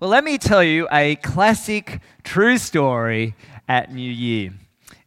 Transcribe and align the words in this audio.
Well, 0.00 0.08
let 0.08 0.24
me 0.24 0.38
tell 0.38 0.64
you 0.64 0.88
a 0.90 1.16
classic 1.16 2.00
true 2.24 2.56
story 2.56 3.34
at 3.68 3.92
New 3.92 4.10
Year. 4.10 4.54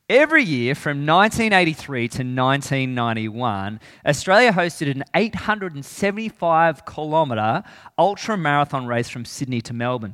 Every 0.08 0.44
year 0.44 0.76
from 0.76 1.08
1983 1.08 2.08
to 2.10 2.18
1991, 2.20 3.80
Australia 4.06 4.52
hosted 4.54 4.92
an 4.92 5.04
875 5.16 6.86
kilometre 6.86 7.64
ultra 7.98 8.38
marathon 8.38 8.86
race 8.86 9.10
from 9.10 9.26
Sydney 9.26 9.62
to 9.62 9.74
Melbourne. 9.74 10.14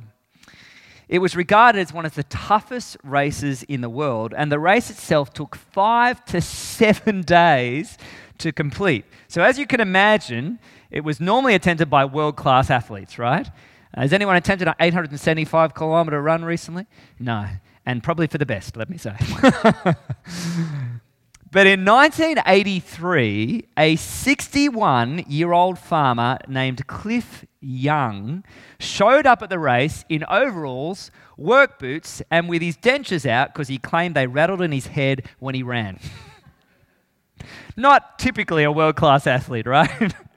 It 1.10 1.18
was 1.18 1.36
regarded 1.36 1.80
as 1.80 1.92
one 1.92 2.06
of 2.06 2.14
the 2.14 2.24
toughest 2.24 2.96
races 3.04 3.62
in 3.64 3.82
the 3.82 3.90
world, 3.90 4.32
and 4.34 4.50
the 4.50 4.58
race 4.58 4.88
itself 4.88 5.34
took 5.34 5.56
five 5.56 6.24
to 6.24 6.40
seven 6.40 7.20
days 7.26 7.98
to 8.38 8.50
complete. 8.50 9.04
So, 9.28 9.42
as 9.42 9.58
you 9.58 9.66
can 9.66 9.80
imagine, 9.80 10.58
it 10.90 11.04
was 11.04 11.20
normally 11.20 11.54
attended 11.54 11.90
by 11.90 12.06
world 12.06 12.36
class 12.36 12.70
athletes, 12.70 13.18
right? 13.18 13.46
Uh, 13.94 14.02
has 14.02 14.12
anyone 14.12 14.36
attempted 14.36 14.68
an 14.68 14.74
875 14.78 15.74
kilometre 15.74 16.22
run 16.22 16.44
recently? 16.44 16.86
No. 17.18 17.46
And 17.86 18.02
probably 18.02 18.26
for 18.26 18.38
the 18.38 18.46
best, 18.46 18.76
let 18.76 18.88
me 18.88 18.98
say. 18.98 19.16
but 21.50 21.66
in 21.66 21.84
1983, 21.84 23.64
a 23.76 23.96
61 23.96 25.24
year 25.26 25.52
old 25.52 25.78
farmer 25.78 26.38
named 26.46 26.86
Cliff 26.86 27.44
Young 27.60 28.44
showed 28.78 29.26
up 29.26 29.42
at 29.42 29.50
the 29.50 29.58
race 29.58 30.04
in 30.08 30.24
overalls, 30.24 31.10
work 31.36 31.78
boots, 31.78 32.22
and 32.30 32.48
with 32.48 32.62
his 32.62 32.76
dentures 32.76 33.28
out 33.28 33.52
because 33.52 33.68
he 33.68 33.78
claimed 33.78 34.14
they 34.14 34.26
rattled 34.26 34.62
in 34.62 34.72
his 34.72 34.86
head 34.88 35.26
when 35.40 35.54
he 35.54 35.62
ran. 35.62 35.98
Not 37.76 38.18
typically 38.18 38.62
a 38.62 38.70
world 38.70 38.96
class 38.96 39.26
athlete, 39.26 39.66
right? 39.66 40.14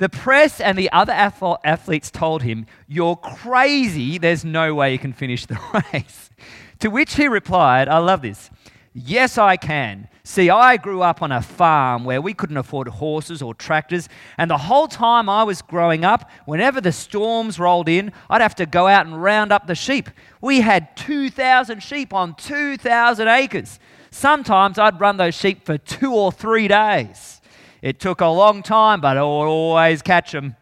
The 0.00 0.08
press 0.08 0.62
and 0.62 0.78
the 0.78 0.90
other 0.92 1.12
athletes 1.12 2.10
told 2.10 2.42
him, 2.42 2.64
You're 2.88 3.16
crazy. 3.16 4.16
There's 4.16 4.46
no 4.46 4.74
way 4.74 4.92
you 4.92 4.98
can 4.98 5.12
finish 5.12 5.44
the 5.44 5.60
race. 5.92 6.30
to 6.78 6.88
which 6.88 7.16
he 7.16 7.28
replied, 7.28 7.86
I 7.86 7.98
love 7.98 8.22
this. 8.22 8.48
Yes, 8.94 9.36
I 9.36 9.58
can. 9.58 10.08
See, 10.24 10.48
I 10.48 10.78
grew 10.78 11.02
up 11.02 11.20
on 11.20 11.30
a 11.30 11.42
farm 11.42 12.04
where 12.04 12.22
we 12.22 12.32
couldn't 12.32 12.56
afford 12.56 12.88
horses 12.88 13.42
or 13.42 13.54
tractors, 13.54 14.08
and 14.38 14.50
the 14.50 14.56
whole 14.56 14.88
time 14.88 15.28
I 15.28 15.44
was 15.44 15.60
growing 15.60 16.02
up, 16.02 16.30
whenever 16.46 16.80
the 16.80 16.92
storms 16.92 17.58
rolled 17.58 17.88
in, 17.88 18.10
I'd 18.30 18.40
have 18.40 18.54
to 18.54 18.64
go 18.64 18.86
out 18.86 19.04
and 19.04 19.22
round 19.22 19.52
up 19.52 19.66
the 19.66 19.74
sheep. 19.74 20.08
We 20.40 20.62
had 20.62 20.96
2,000 20.96 21.82
sheep 21.82 22.14
on 22.14 22.36
2,000 22.36 23.28
acres. 23.28 23.78
Sometimes 24.10 24.78
I'd 24.78 24.98
run 24.98 25.18
those 25.18 25.34
sheep 25.34 25.66
for 25.66 25.76
two 25.76 26.14
or 26.14 26.32
three 26.32 26.68
days. 26.68 27.39
It 27.82 27.98
took 27.98 28.20
a 28.20 28.26
long 28.26 28.62
time, 28.62 29.00
but 29.00 29.16
I 29.16 29.22
will 29.22 29.28
always 29.28 30.02
catch 30.02 30.32
them. 30.32 30.56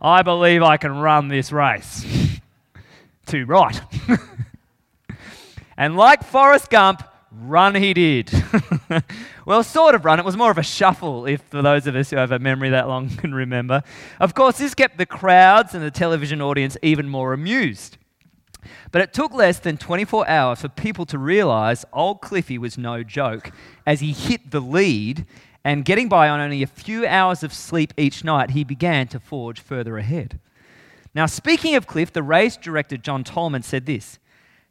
I 0.00 0.22
believe 0.22 0.62
I 0.62 0.76
can 0.76 0.98
run 0.98 1.28
this 1.28 1.52
race. 1.52 2.06
to 3.26 3.44
right. 3.44 3.80
and 5.76 5.96
like 5.96 6.24
Forrest 6.24 6.70
Gump, 6.70 7.02
run 7.30 7.74
he 7.74 7.92
did. 7.92 8.30
well, 9.46 9.62
sort 9.62 9.94
of 9.94 10.04
run. 10.04 10.18
It 10.18 10.24
was 10.24 10.36
more 10.36 10.50
of 10.50 10.58
a 10.58 10.62
shuffle, 10.62 11.26
if 11.26 11.42
for 11.42 11.62
those 11.62 11.86
of 11.86 11.94
us 11.96 12.10
who 12.10 12.16
have 12.16 12.32
a 12.32 12.38
memory 12.38 12.70
that 12.70 12.88
long 12.88 13.10
can 13.10 13.34
remember. 13.34 13.82
Of 14.18 14.34
course, 14.34 14.58
this 14.58 14.74
kept 14.74 14.98
the 14.98 15.06
crowds 15.06 15.74
and 15.74 15.84
the 15.84 15.90
television 15.90 16.40
audience 16.40 16.76
even 16.82 17.08
more 17.08 17.32
amused. 17.32 17.98
But 18.90 19.02
it 19.02 19.12
took 19.12 19.32
less 19.32 19.58
than 19.58 19.76
24 19.78 20.28
hours 20.28 20.60
for 20.60 20.68
people 20.68 21.06
to 21.06 21.18
realize 21.18 21.84
old 21.92 22.20
Cliffy 22.20 22.58
was 22.58 22.76
no 22.76 23.02
joke 23.02 23.50
as 23.86 24.00
he 24.00 24.12
hit 24.12 24.50
the 24.50 24.60
lead 24.60 25.26
and 25.64 25.84
getting 25.84 26.08
by 26.08 26.28
on 26.28 26.40
only 26.40 26.62
a 26.62 26.66
few 26.66 27.06
hours 27.06 27.42
of 27.42 27.52
sleep 27.52 27.92
each 27.96 28.24
night, 28.24 28.50
he 28.50 28.64
began 28.64 29.08
to 29.08 29.20
forge 29.20 29.60
further 29.60 29.98
ahead. 29.98 30.40
Now, 31.14 31.26
speaking 31.26 31.74
of 31.74 31.86
Cliff, 31.86 32.12
the 32.12 32.22
race 32.22 32.56
director 32.56 32.96
John 32.96 33.24
Tolman 33.24 33.62
said 33.62 33.86
this 33.86 34.18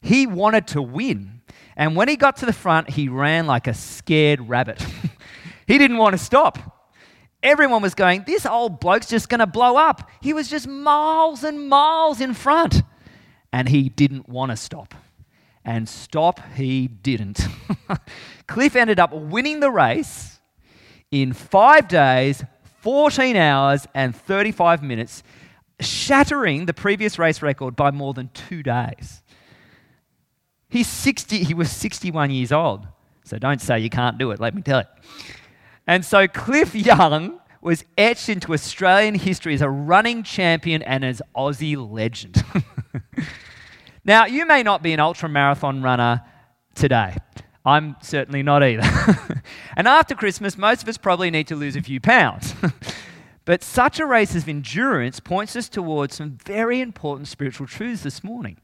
He 0.02 0.26
wanted 0.26 0.68
to 0.68 0.82
win, 0.82 1.42
and 1.76 1.96
when 1.96 2.08
he 2.08 2.16
got 2.16 2.38
to 2.38 2.46
the 2.46 2.54
front, 2.54 2.92
he 2.92 3.08
ran 3.08 3.46
like 3.46 3.68
a 3.68 3.74
scared 3.74 4.50
rabbit. 4.50 4.84
he 5.68 5.78
didn't 5.78 5.98
want 5.98 6.14
to 6.14 6.18
stop. 6.18 6.78
Everyone 7.44 7.82
was 7.82 7.94
going, 7.94 8.24
This 8.26 8.46
old 8.46 8.80
bloke's 8.80 9.08
just 9.08 9.30
going 9.30 9.40
to 9.40 9.48
blow 9.48 9.78
up. 9.78 10.10
He 10.22 10.34
was 10.34 10.50
just 10.50 10.68
miles 10.68 11.44
and 11.44 11.70
miles 11.70 12.20
in 12.20 12.34
front. 12.34 12.82
And 13.52 13.70
he 13.70 13.90
didn't 13.90 14.30
want 14.30 14.52
to 14.52 14.58
stop. 14.58 14.94
And 15.66 15.88
stop 15.88 16.40
he 16.56 16.88
didn't. 16.88 17.48
Cliff 18.48 18.76
ended 18.76 19.00
up 19.00 19.14
winning 19.14 19.60
the 19.60 19.72
race 19.72 20.39
in 21.12 21.34
five 21.34 21.88
days, 21.88 22.44
14 22.82 23.36
hours, 23.36 23.88
and 23.94 24.16
35 24.16 24.84
minutes, 24.84 25.24
shattering 25.80 26.66
the 26.66 26.74
previous 26.74 27.18
race 27.18 27.42
record 27.42 27.76
by 27.76 27.92
more 27.92 28.14
than 28.14 28.30
two 28.34 28.64
days. 28.64 29.22
He's 30.70 30.88
60, 30.88 31.44
he 31.44 31.54
was 31.54 31.72
61 31.72 32.32
years 32.32 32.52
old. 32.52 32.88
So 33.24 33.38
don't 33.38 33.62
say 33.62 33.80
you 33.80 33.90
can't 33.90 34.18
do 34.18 34.32
it, 34.32 34.40
let 34.40 34.54
me 34.54 34.62
tell 34.62 34.82
you. 34.82 35.04
And 35.88 36.06
so 36.06 36.28
Cliff 36.28 36.76
Young 36.76 37.40
was 37.62 37.84
etched 37.98 38.30
into 38.30 38.54
Australian 38.54 39.16
history 39.16 39.54
as 39.54 39.62
a 39.62 39.70
running 39.70 40.24
champion 40.24 40.82
and 40.84 41.04
as 41.04 41.22
Aussie 41.36 41.76
legend. 41.76 42.44
now, 44.06 44.26
you 44.26 44.46
may 44.46 44.64
not 44.64 44.82
be 44.82 44.94
an 44.94 45.00
ultra 45.00 45.28
marathon 45.28 45.82
runner 45.82 46.22
today. 46.76 47.18
I'm 47.66 47.96
certainly 48.02 48.44
not 48.44 48.64
either. 48.64 48.84
and 49.76 49.88
after 49.88 50.16
Christmas, 50.16 50.58
most 50.58 50.84
of 50.84 50.90
us 50.90 50.98
probably 50.98 51.30
need 51.30 51.48
to 51.48 51.56
lose 51.56 51.76
a 51.76 51.82
few 51.82 52.00
pounds. 52.00 52.56
but 53.46 53.64
such 53.64 54.00
a 54.00 54.06
race 54.06 54.36
of 54.36 54.48
endurance 54.48 55.20
points 55.20 55.56
us 55.56 55.70
towards 55.70 56.16
some 56.16 56.38
very 56.46 56.82
important 56.82 57.28
spiritual 57.28 57.68
truths 57.68 58.04
this 58.04 58.24
morning. 58.24 58.58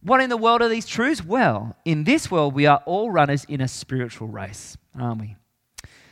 What 0.00 0.20
in 0.20 0.30
the 0.30 0.36
world 0.36 0.62
are 0.62 0.68
these 0.68 0.86
truths? 0.86 1.24
Well, 1.24 1.76
in 1.84 2.04
this 2.04 2.30
world, 2.30 2.54
we 2.54 2.66
are 2.66 2.82
all 2.86 3.10
runners 3.10 3.44
in 3.44 3.60
a 3.60 3.68
spiritual 3.68 4.28
race, 4.28 4.76
aren't 4.98 5.20
we? 5.20 5.36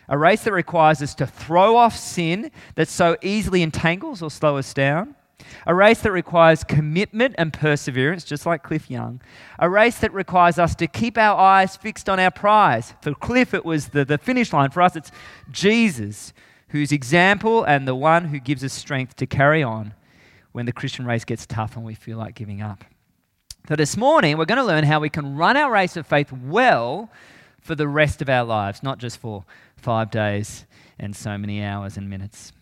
A 0.08 0.18
race 0.18 0.44
that 0.44 0.52
requires 0.52 1.02
us 1.02 1.14
to 1.16 1.26
throw 1.26 1.76
off 1.76 1.96
sin 1.96 2.50
that 2.76 2.88
so 2.88 3.16
easily 3.22 3.62
entangles 3.62 4.22
or 4.22 4.30
slows 4.30 4.60
us 4.60 4.74
down 4.74 5.15
a 5.66 5.74
race 5.74 6.00
that 6.00 6.12
requires 6.12 6.64
commitment 6.64 7.34
and 7.38 7.52
perseverance, 7.52 8.24
just 8.24 8.46
like 8.46 8.62
Cliff 8.62 8.90
Young. 8.90 9.20
A 9.58 9.68
race 9.68 9.98
that 9.98 10.12
requires 10.12 10.58
us 10.58 10.74
to 10.76 10.86
keep 10.86 11.18
our 11.18 11.38
eyes 11.38 11.76
fixed 11.76 12.08
on 12.08 12.18
our 12.20 12.30
prize. 12.30 12.94
For 13.02 13.14
Cliff, 13.14 13.52
it 13.52 13.64
was 13.64 13.88
the, 13.88 14.04
the 14.04 14.18
finish 14.18 14.52
line. 14.52 14.70
For 14.70 14.82
us, 14.82 14.96
it's 14.96 15.10
Jesus, 15.50 16.32
whose 16.68 16.92
example 16.92 17.64
and 17.64 17.86
the 17.86 17.94
one 17.94 18.26
who 18.26 18.38
gives 18.38 18.64
us 18.64 18.72
strength 18.72 19.16
to 19.16 19.26
carry 19.26 19.62
on 19.62 19.94
when 20.52 20.66
the 20.66 20.72
Christian 20.72 21.04
race 21.04 21.24
gets 21.24 21.46
tough 21.46 21.76
and 21.76 21.84
we 21.84 21.94
feel 21.94 22.18
like 22.18 22.34
giving 22.34 22.62
up. 22.62 22.84
So, 23.68 23.74
this 23.74 23.96
morning, 23.96 24.38
we're 24.38 24.44
going 24.44 24.58
to 24.58 24.64
learn 24.64 24.84
how 24.84 25.00
we 25.00 25.10
can 25.10 25.36
run 25.36 25.56
our 25.56 25.70
race 25.70 25.96
of 25.96 26.06
faith 26.06 26.32
well 26.32 27.10
for 27.60 27.74
the 27.74 27.88
rest 27.88 28.22
of 28.22 28.28
our 28.28 28.44
lives, 28.44 28.82
not 28.82 28.98
just 28.98 29.18
for 29.18 29.44
five 29.76 30.10
days 30.10 30.64
and 30.98 31.14
so 31.14 31.36
many 31.36 31.62
hours 31.62 31.96
and 31.96 32.08
minutes. 32.08 32.52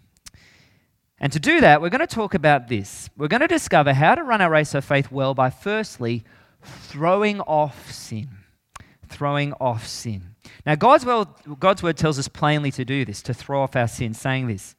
And 1.18 1.32
to 1.32 1.40
do 1.40 1.60
that, 1.60 1.80
we're 1.80 1.90
going 1.90 2.00
to 2.00 2.06
talk 2.06 2.34
about 2.34 2.68
this. 2.68 3.08
We're 3.16 3.28
going 3.28 3.40
to 3.40 3.46
discover 3.46 3.92
how 3.92 4.14
to 4.14 4.22
run 4.22 4.40
our 4.40 4.50
race 4.50 4.74
of 4.74 4.84
faith 4.84 5.12
well 5.12 5.34
by 5.34 5.50
firstly 5.50 6.24
throwing 6.62 7.40
off 7.40 7.92
sin. 7.92 8.28
Throwing 9.08 9.52
off 9.54 9.86
sin. 9.86 10.34
Now, 10.66 10.74
God's 10.74 11.06
word, 11.06 11.28
God's 11.60 11.82
word 11.82 11.96
tells 11.96 12.18
us 12.18 12.26
plainly 12.26 12.70
to 12.72 12.84
do 12.84 13.04
this, 13.04 13.22
to 13.22 13.34
throw 13.34 13.62
off 13.62 13.76
our 13.76 13.86
sin, 13.86 14.12
saying 14.12 14.48
this. 14.48 14.74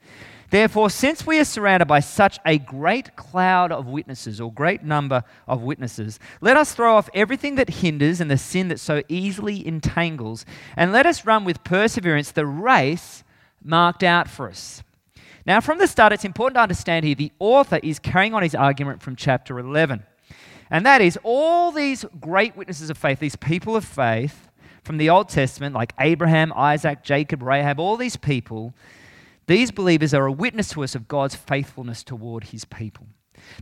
Therefore, 0.49 0.89
since 0.89 1.25
we 1.25 1.39
are 1.39 1.45
surrounded 1.45 1.87
by 1.87 2.01
such 2.01 2.37
a 2.45 2.59
great 2.59 3.15
cloud 3.15 3.71
of 3.71 3.87
witnesses, 3.87 4.39
or 4.39 4.51
great 4.51 4.83
number 4.83 5.23
of 5.47 5.61
witnesses, 5.61 6.19
let 6.41 6.57
us 6.57 6.73
throw 6.73 6.95
off 6.95 7.09
everything 7.13 7.55
that 7.55 7.69
hinders 7.69 8.21
and 8.21 8.29
the 8.29 8.37
sin 8.37 8.67
that 8.67 8.79
so 8.79 9.01
easily 9.07 9.65
entangles, 9.65 10.45
and 10.75 10.91
let 10.91 11.05
us 11.05 11.25
run 11.25 11.45
with 11.45 11.63
perseverance 11.63 12.31
the 12.31 12.45
race 12.45 13.23
marked 13.63 14.03
out 14.03 14.29
for 14.29 14.49
us 14.49 14.83
now, 15.45 15.61
from 15.61 15.77
the 15.77 15.87
start, 15.87 16.11
it's 16.11 16.25
important 16.25 16.55
to 16.55 16.61
understand 16.61 17.05
here 17.05 17.13
the 17.13 17.31
author 17.37 17.79
is 17.83 17.99
carrying 17.99 18.33
on 18.33 18.41
his 18.41 18.55
argument 18.55 19.01
from 19.01 19.15
chapter 19.15 19.59
11. 19.59 20.03
And 20.71 20.85
that 20.85 21.01
is 21.01 21.19
all 21.23 21.71
these 21.71 22.03
great 22.19 22.57
witnesses 22.57 22.89
of 22.89 22.97
faith, 22.97 23.19
these 23.19 23.35
people 23.35 23.75
of 23.75 23.85
faith 23.85 24.49
from 24.83 24.97
the 24.97 25.09
Old 25.09 25.29
Testament, 25.29 25.75
like 25.75 25.93
Abraham, 25.99 26.51
Isaac, 26.55 27.03
Jacob, 27.03 27.43
Rahab, 27.43 27.79
all 27.79 27.95
these 27.95 28.17
people, 28.17 28.73
these 29.45 29.69
believers 29.69 30.13
are 30.13 30.25
a 30.25 30.31
witness 30.31 30.69
to 30.69 30.83
us 30.83 30.95
of 30.95 31.07
God's 31.07 31.35
faithfulness 31.35 32.03
toward 32.03 32.45
his 32.45 32.65
people. 32.65 33.05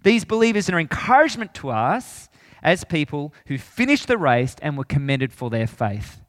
These 0.04 0.24
believers 0.24 0.70
are 0.70 0.80
encouragement 0.80 1.54
to 1.56 1.70
us 1.70 2.30
as 2.62 2.86
people 2.86 3.34
who 3.48 3.58
finished 3.58 4.08
the 4.08 4.18
race 4.18 4.56
and 4.62 4.78
were 4.78 4.86
commended 4.86 5.34
for 5.34 5.50
their 5.50 5.68
faith. 5.68 6.23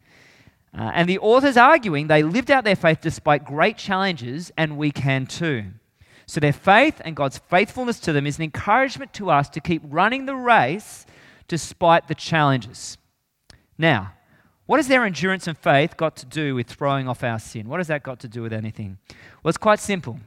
Uh, 0.76 0.90
and 0.94 1.08
the 1.08 1.18
author's 1.18 1.56
arguing 1.56 2.08
they 2.08 2.22
lived 2.22 2.50
out 2.50 2.64
their 2.64 2.76
faith 2.76 2.98
despite 3.00 3.44
great 3.44 3.78
challenges, 3.78 4.50
and 4.56 4.76
we 4.76 4.90
can 4.90 5.26
too. 5.26 5.66
So 6.26 6.40
their 6.40 6.52
faith 6.52 7.00
and 7.04 7.14
God's 7.14 7.38
faithfulness 7.38 8.00
to 8.00 8.12
them 8.12 8.26
is 8.26 8.38
an 8.38 8.44
encouragement 8.44 9.12
to 9.14 9.30
us 9.30 9.48
to 9.50 9.60
keep 9.60 9.82
running 9.84 10.26
the 10.26 10.34
race 10.34 11.06
despite 11.48 12.08
the 12.08 12.14
challenges. 12.14 12.96
Now, 13.76 14.14
what 14.66 14.78
has 14.78 14.88
their 14.88 15.04
endurance 15.04 15.46
and 15.46 15.56
faith 15.56 15.96
got 15.96 16.16
to 16.16 16.26
do 16.26 16.54
with 16.54 16.66
throwing 16.66 17.06
off 17.06 17.22
our 17.22 17.38
sin? 17.38 17.68
What 17.68 17.80
has 17.80 17.88
that 17.88 18.02
got 18.02 18.18
to 18.20 18.28
do 18.28 18.42
with 18.42 18.52
anything? 18.52 18.98
Well, 19.42 19.50
it's 19.50 19.58
quite 19.58 19.78
simple. 19.78 20.18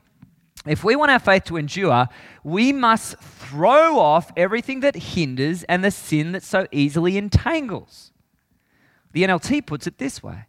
If 0.66 0.84
we 0.84 0.96
want 0.96 1.12
our 1.12 1.20
faith 1.20 1.46
to 1.46 1.58
endure, 1.58 2.08
we 2.44 2.72
must 2.72 3.18
throw 3.18 3.98
off 4.00 4.32
everything 4.38 4.82
that 4.82 4.96
hinders 4.96 5.64
and 5.64 5.84
the 5.84 5.92
sin 5.92 6.34
that 6.34 6.44
so 6.44 6.68
easily 6.72 7.18
entangles. 7.18 8.12
The 9.18 9.24
NLT 9.24 9.66
puts 9.66 9.88
it 9.88 9.98
this 9.98 10.22
way 10.22 10.46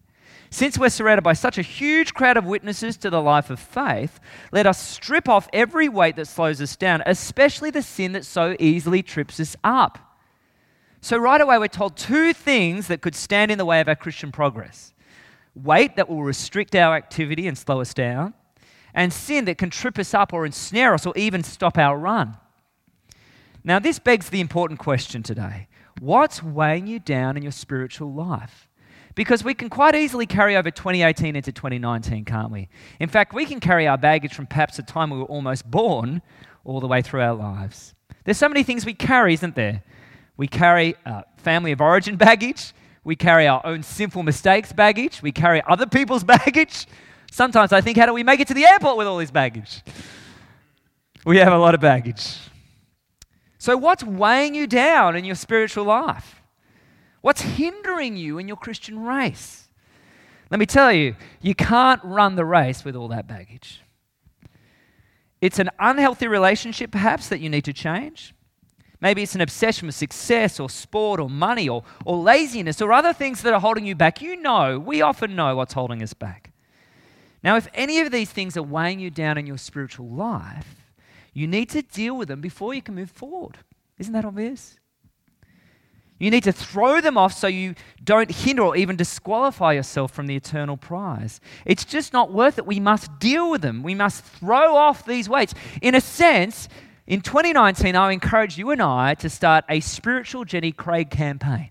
Since 0.51 0.77
we're 0.77 0.91
surrounded 0.91 1.23
by 1.23 1.33
such 1.33 1.57
a 1.57 1.63
huge 1.63 2.13
crowd 2.13 2.37
of 2.37 2.45
witnesses 2.45 2.99
to 2.99 3.09
the 3.09 3.23
life 3.23 3.49
of 3.49 3.59
faith, 3.59 4.21
let 4.53 4.67
us 4.67 4.79
strip 4.79 5.27
off 5.27 5.49
every 5.55 5.89
weight 5.89 6.17
that 6.17 6.29
slows 6.29 6.61
us 6.61 6.77
down, 6.77 7.03
especially 7.07 7.71
the 7.71 7.81
sin 7.81 8.13
that 8.13 8.27
so 8.27 8.57
easily 8.59 9.03
trips 9.03 9.41
us 9.41 9.57
up. 9.65 10.19
So, 11.01 11.17
right 11.17 11.41
away, 11.41 11.57
we're 11.57 11.69
told 11.69 11.97
two 11.97 12.35
things 12.35 12.89
that 12.89 13.01
could 13.01 13.15
stand 13.15 13.51
in 13.51 13.57
the 13.57 13.65
way 13.65 13.81
of 13.81 13.89
our 13.89 13.97
Christian 13.97 14.31
progress 14.31 14.93
weight 15.55 15.97
that 15.97 16.11
will 16.11 16.23
restrict 16.23 16.75
our 16.75 16.95
activity 16.95 17.49
and 17.49 17.57
slow 17.57 17.81
us 17.81 17.95
down, 17.95 18.35
and 18.93 19.15
sin 19.15 19.47
that 19.47 19.57
can 19.57 19.71
trip 19.71 19.99
us 19.99 20.13
up 20.13 20.35
or 20.35 20.45
ensnare 20.45 20.93
us 20.93 21.07
or 21.07 21.15
even 21.17 21.43
stop 21.43 21.79
our 21.79 21.97
run. 21.97 22.37
Now, 23.65 23.79
this 23.79 23.99
begs 23.99 24.29
the 24.29 24.43
important 24.43 24.79
question 24.79 25.23
today 25.23 25.69
What's 26.01 26.43
weighing 26.43 26.87
you 26.87 26.99
down 26.99 27.37
in 27.37 27.43
your 27.43 27.53
spiritual 27.53 28.13
life? 28.13 28.69
Because 29.15 29.43
we 29.43 29.55
can 29.55 29.69
quite 29.69 29.97
easily 29.97 30.27
carry 30.27 30.57
over 30.57 30.71
2018 30.71 31.35
into 31.35 31.51
2019, 31.51 32.25
can't 32.25 32.53
we? 32.53 32.69
In 33.01 33.09
fact, 33.09 33.35
we 33.35 33.47
can 33.47 33.59
carry 33.59 33.89
our 33.89 33.99
baggage 33.99 34.33
from 34.33 34.47
perhaps 34.47 34.77
the 34.77 34.83
time 34.83 35.11
we 35.11 35.19
were 35.19 35.25
almost 35.25 35.69
born 35.69 36.23
all 36.65 36.81
the 36.81 36.87
way 36.87 37.03
through 37.03 37.23
our 37.23 37.35
lives. 37.35 37.95
There's 38.25 38.39
so 38.39 38.49
many 38.49 38.63
things 38.63 38.87
we 38.87 38.95
carry, 38.95 39.35
isn't 39.35 39.57
there? 39.57 39.83
We 40.37 40.47
carry 40.47 40.95
uh, 41.05 41.23
family 41.37 41.73
of 41.73 41.81
origin 41.81 42.17
baggage. 42.29 42.73
We 43.03 43.17
carry 43.17 43.49
our 43.49 43.61
own 43.65 43.83
sinful 43.83 44.23
mistakes 44.23 44.73
baggage. 44.73 45.21
We 45.21 45.33
carry 45.33 45.63
other 45.67 45.87
people's 45.87 46.25
baggage. 46.37 46.87
Sometimes 47.33 47.73
I 47.73 47.81
think, 47.81 47.99
how 47.99 48.07
do 48.07 48.13
we 48.13 48.23
make 48.23 48.39
it 48.39 48.49
to 48.49 48.55
the 48.55 48.67
airport 48.67 48.97
with 48.99 49.07
all 49.07 49.19
this 49.19 49.31
baggage? 49.31 49.83
We 51.27 51.39
have 51.39 51.53
a 51.53 51.59
lot 51.59 51.75
of 51.75 51.81
baggage. 51.81 52.39
So, 53.59 53.77
what's 53.77 54.05
weighing 54.05 54.55
you 54.55 54.67
down 54.67 55.17
in 55.17 55.25
your 55.25 55.35
spiritual 55.35 55.85
life? 55.85 56.41
What's 57.21 57.43
hindering 57.43 58.17
you 58.17 58.39
in 58.39 58.47
your 58.47 58.57
Christian 58.57 59.03
race? 59.03 59.69
Let 60.51 60.61
me 60.61 60.67
tell 60.67 60.93
you, 60.93 61.17
you 61.43 61.55
can't 61.55 62.03
run 62.05 62.37
the 62.37 62.45
race 62.45 62.85
with 62.85 62.95
all 62.95 63.09
that 63.09 63.27
baggage. 63.27 63.83
It's 65.41 65.59
an 65.59 65.71
unhealthy 65.79 66.29
relationship, 66.29 66.91
perhaps, 66.91 67.29
that 67.29 67.41
you 67.41 67.51
need 67.51 67.65
to 67.65 67.73
change. 67.73 68.35
Maybe 69.01 69.23
it's 69.23 69.35
an 69.35 69.41
obsession 69.41 69.87
with 69.87 69.95
success 69.95 70.59
or 70.59 70.69
sport 70.69 71.21
or 71.21 71.31
money 71.31 71.69
or, 71.69 71.85
or 72.05 72.17
laziness 72.17 72.81
or 72.81 72.93
other 72.93 73.13
things 73.13 73.43
that 73.43 73.55
are 73.55 73.61
holding 73.61 73.87
you 73.87 73.95
back. 73.95 74.21
You 74.21 74.37
know, 74.37 74.79
we 74.79 75.03
often 75.03 75.37
know 75.37 75.55
what's 75.55 75.75
holding 75.75 76.03
us 76.03 76.15
back. 76.15 76.53
Now, 77.45 77.57
if 77.57 77.69
any 77.75 78.01
of 78.01 78.11
these 78.11 78.31
things 78.31 78.57
are 78.57 78.63
weighing 78.63 78.99
you 78.99 79.11
down 79.11 79.39
in 79.39 79.47
your 79.47 79.59
spiritual 79.59 80.09
life, 80.09 80.78
you 81.33 81.47
need 81.47 81.71
to 81.71 81.83
deal 81.83 82.17
with 82.17 82.29
them 82.29 82.41
before 82.41 82.75
you 82.75 82.83
can 82.83 82.95
move 82.95 83.11
forward. 83.11 83.59
Isn't 83.99 84.13
that 84.13 84.25
obvious? 84.25 84.79
You 86.19 86.31
need 86.31 86.45
to 86.45 86.53
throw 86.53 87.01
them 87.01 87.17
off 87.17 87.33
so 87.33 87.47
you 87.47 87.75
don't 88.03 88.31
hinder 88.31 88.63
or 88.63 88.77
even 88.77 88.97
disqualify 88.97 89.73
yourself 89.73 90.11
from 90.13 90.27
the 90.27 90.35
eternal 90.35 90.77
prize. 90.77 91.41
It's 91.65 91.85
just 91.85 92.13
not 92.13 92.33
worth 92.33 92.59
it. 92.59 92.67
We 92.67 92.81
must 92.81 93.21
deal 93.21 93.51
with 93.51 93.63
them. 93.63 93.85
We 93.85 93.95
must 93.95 94.25
throw 94.25 94.75
off 94.75 95.07
these 95.07 95.29
weights. 95.29 95.55
In 95.81 95.95
a 95.95 96.01
sense, 96.01 96.69
in 97.07 97.21
2019, 97.21 97.95
I 97.95 98.13
encourage 98.13 98.59
you 98.59 98.71
and 98.71 98.83
I 98.83 99.15
to 99.15 99.31
start 99.31 99.65
a 99.69 99.79
spiritual 99.81 100.45
Jenny 100.45 100.73
Craig 100.73 101.11
campaign 101.11 101.71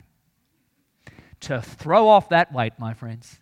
to 1.42 1.62
throw 1.62 2.08
off 2.08 2.30
that 2.30 2.54
weight, 2.54 2.74
my 2.80 2.94
friends. 2.94 3.40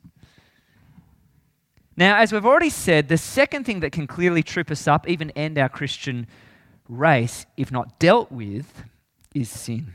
Now, 1.98 2.18
as 2.18 2.34
we've 2.34 2.46
already 2.46 2.70
said, 2.70 3.08
the 3.08 3.18
second 3.18 3.66
thing 3.66 3.80
that 3.80 3.92
can 3.92 4.08
clearly 4.08 4.44
trip 4.44 4.70
us 4.70 4.88
up, 4.88 5.08
even 5.08 5.32
end 5.32 5.58
our 5.58 5.70
Christian 5.70 6.28
race, 6.90 7.46
if 7.56 7.72
not 7.72 8.00
dealt 8.00 8.32
with, 8.32 8.84
is 9.34 9.50
sin. 9.50 9.94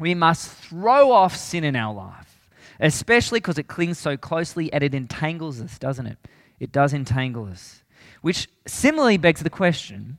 We 0.00 0.14
must 0.14 0.50
throw 0.50 1.12
off 1.12 1.36
sin 1.36 1.64
in 1.64 1.76
our 1.76 1.92
life, 1.92 2.48
especially 2.80 3.40
because 3.40 3.58
it 3.58 3.68
clings 3.68 3.98
so 3.98 4.16
closely 4.16 4.72
and 4.72 4.82
it 4.82 4.94
entangles 4.94 5.60
us, 5.60 5.78
doesn't 5.78 6.06
it? 6.06 6.18
It 6.60 6.72
does 6.72 6.94
entangle 6.94 7.46
us. 7.46 7.82
Which 8.22 8.48
similarly 8.66 9.16
begs 9.16 9.42
the 9.42 9.50
question 9.50 10.18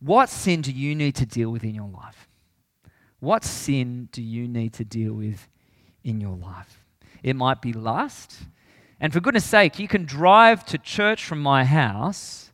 what 0.00 0.28
sin 0.28 0.60
do 0.60 0.70
you 0.72 0.94
need 0.94 1.14
to 1.16 1.26
deal 1.26 1.50
with 1.50 1.64
in 1.64 1.74
your 1.74 1.88
life? 1.88 2.28
What 3.20 3.44
sin 3.44 4.08
do 4.12 4.22
you 4.22 4.46
need 4.46 4.74
to 4.74 4.84
deal 4.84 5.14
with 5.14 5.48
in 6.04 6.20
your 6.20 6.36
life? 6.36 6.84
It 7.22 7.34
might 7.34 7.62
be 7.62 7.72
lust. 7.72 8.36
And 9.00 9.12
for 9.12 9.20
goodness 9.20 9.44
sake, 9.44 9.78
you 9.78 9.88
can 9.88 10.04
drive 10.04 10.64
to 10.66 10.78
church 10.78 11.24
from 11.24 11.40
my 11.40 11.64
house, 11.64 12.50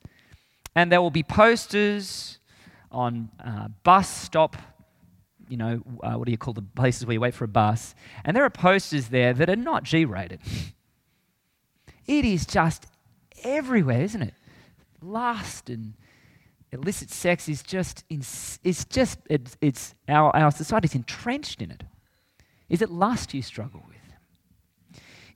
and 0.75 0.91
there 0.91 1.01
will 1.01 1.11
be 1.11 1.23
posters 1.23 2.39
on 2.91 3.31
uh, 3.45 3.69
bus 3.85 4.09
stop, 4.09 4.57
you 5.49 5.57
know, 5.57 5.83
uh, 6.03 6.15
what 6.15 6.27
do 6.27 6.33
you 6.33 6.39
call 6.39 6.55
the 6.55 6.63
places 6.63 7.07
where 7.07 7.15
you 7.15 7.21
wait 7.21 7.35
for 7.35 7.45
a 7.45 7.49
bus? 7.49 7.95
And 8.25 8.37
there 8.37 8.45
are 8.45 8.51
posters 8.51 9.09
there 9.09 9.33
that 9.35 9.49
are 9.49 9.57
not 9.57 9.85
G 9.85 10.05
rated. 10.05 10.41
it 12.07 12.25
is 12.25 12.45
just 12.45 12.87
everywhere, 13.45 14.03
isn't 14.03 14.23
it? 14.23 14.35
Lust 15.01 15.71
and 15.71 15.95
illicit 16.73 17.11
sex 17.11 17.49
is 17.49 17.63
just, 17.63 18.05
it's 18.09 18.85
just, 18.87 19.19
it's, 19.29 19.57
it's 19.61 19.95
our, 20.09 20.35
our 20.35 20.51
society's 20.51 20.95
entrenched 20.95 21.63
in 21.63 21.71
it. 21.71 21.85
Is 22.69 22.83
it 22.83 22.91
lust 22.91 23.35
you 23.35 23.43
struggle 23.43 23.83
with? 23.87 23.92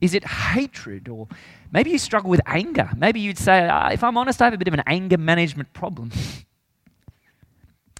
Is 0.00 0.14
it 0.14 0.25
hatred? 0.25 1.08
Or 1.08 1.28
maybe 1.72 1.90
you 1.90 1.98
struggle 1.98 2.31
with 2.31 2.40
anger. 2.46 2.90
Maybe 2.96 3.20
you'd 3.20 3.38
say, 3.38 3.69
uh, 3.69 3.90
if 3.90 4.04
I'm 4.04 4.16
honest, 4.16 4.40
I 4.43 4.44
have 4.46 4.54
a 4.54 4.58
bit 4.58 4.69
of 4.69 4.75
an 4.75 4.82
anger 4.87 5.19
management 5.19 5.72
problem. 5.72 6.10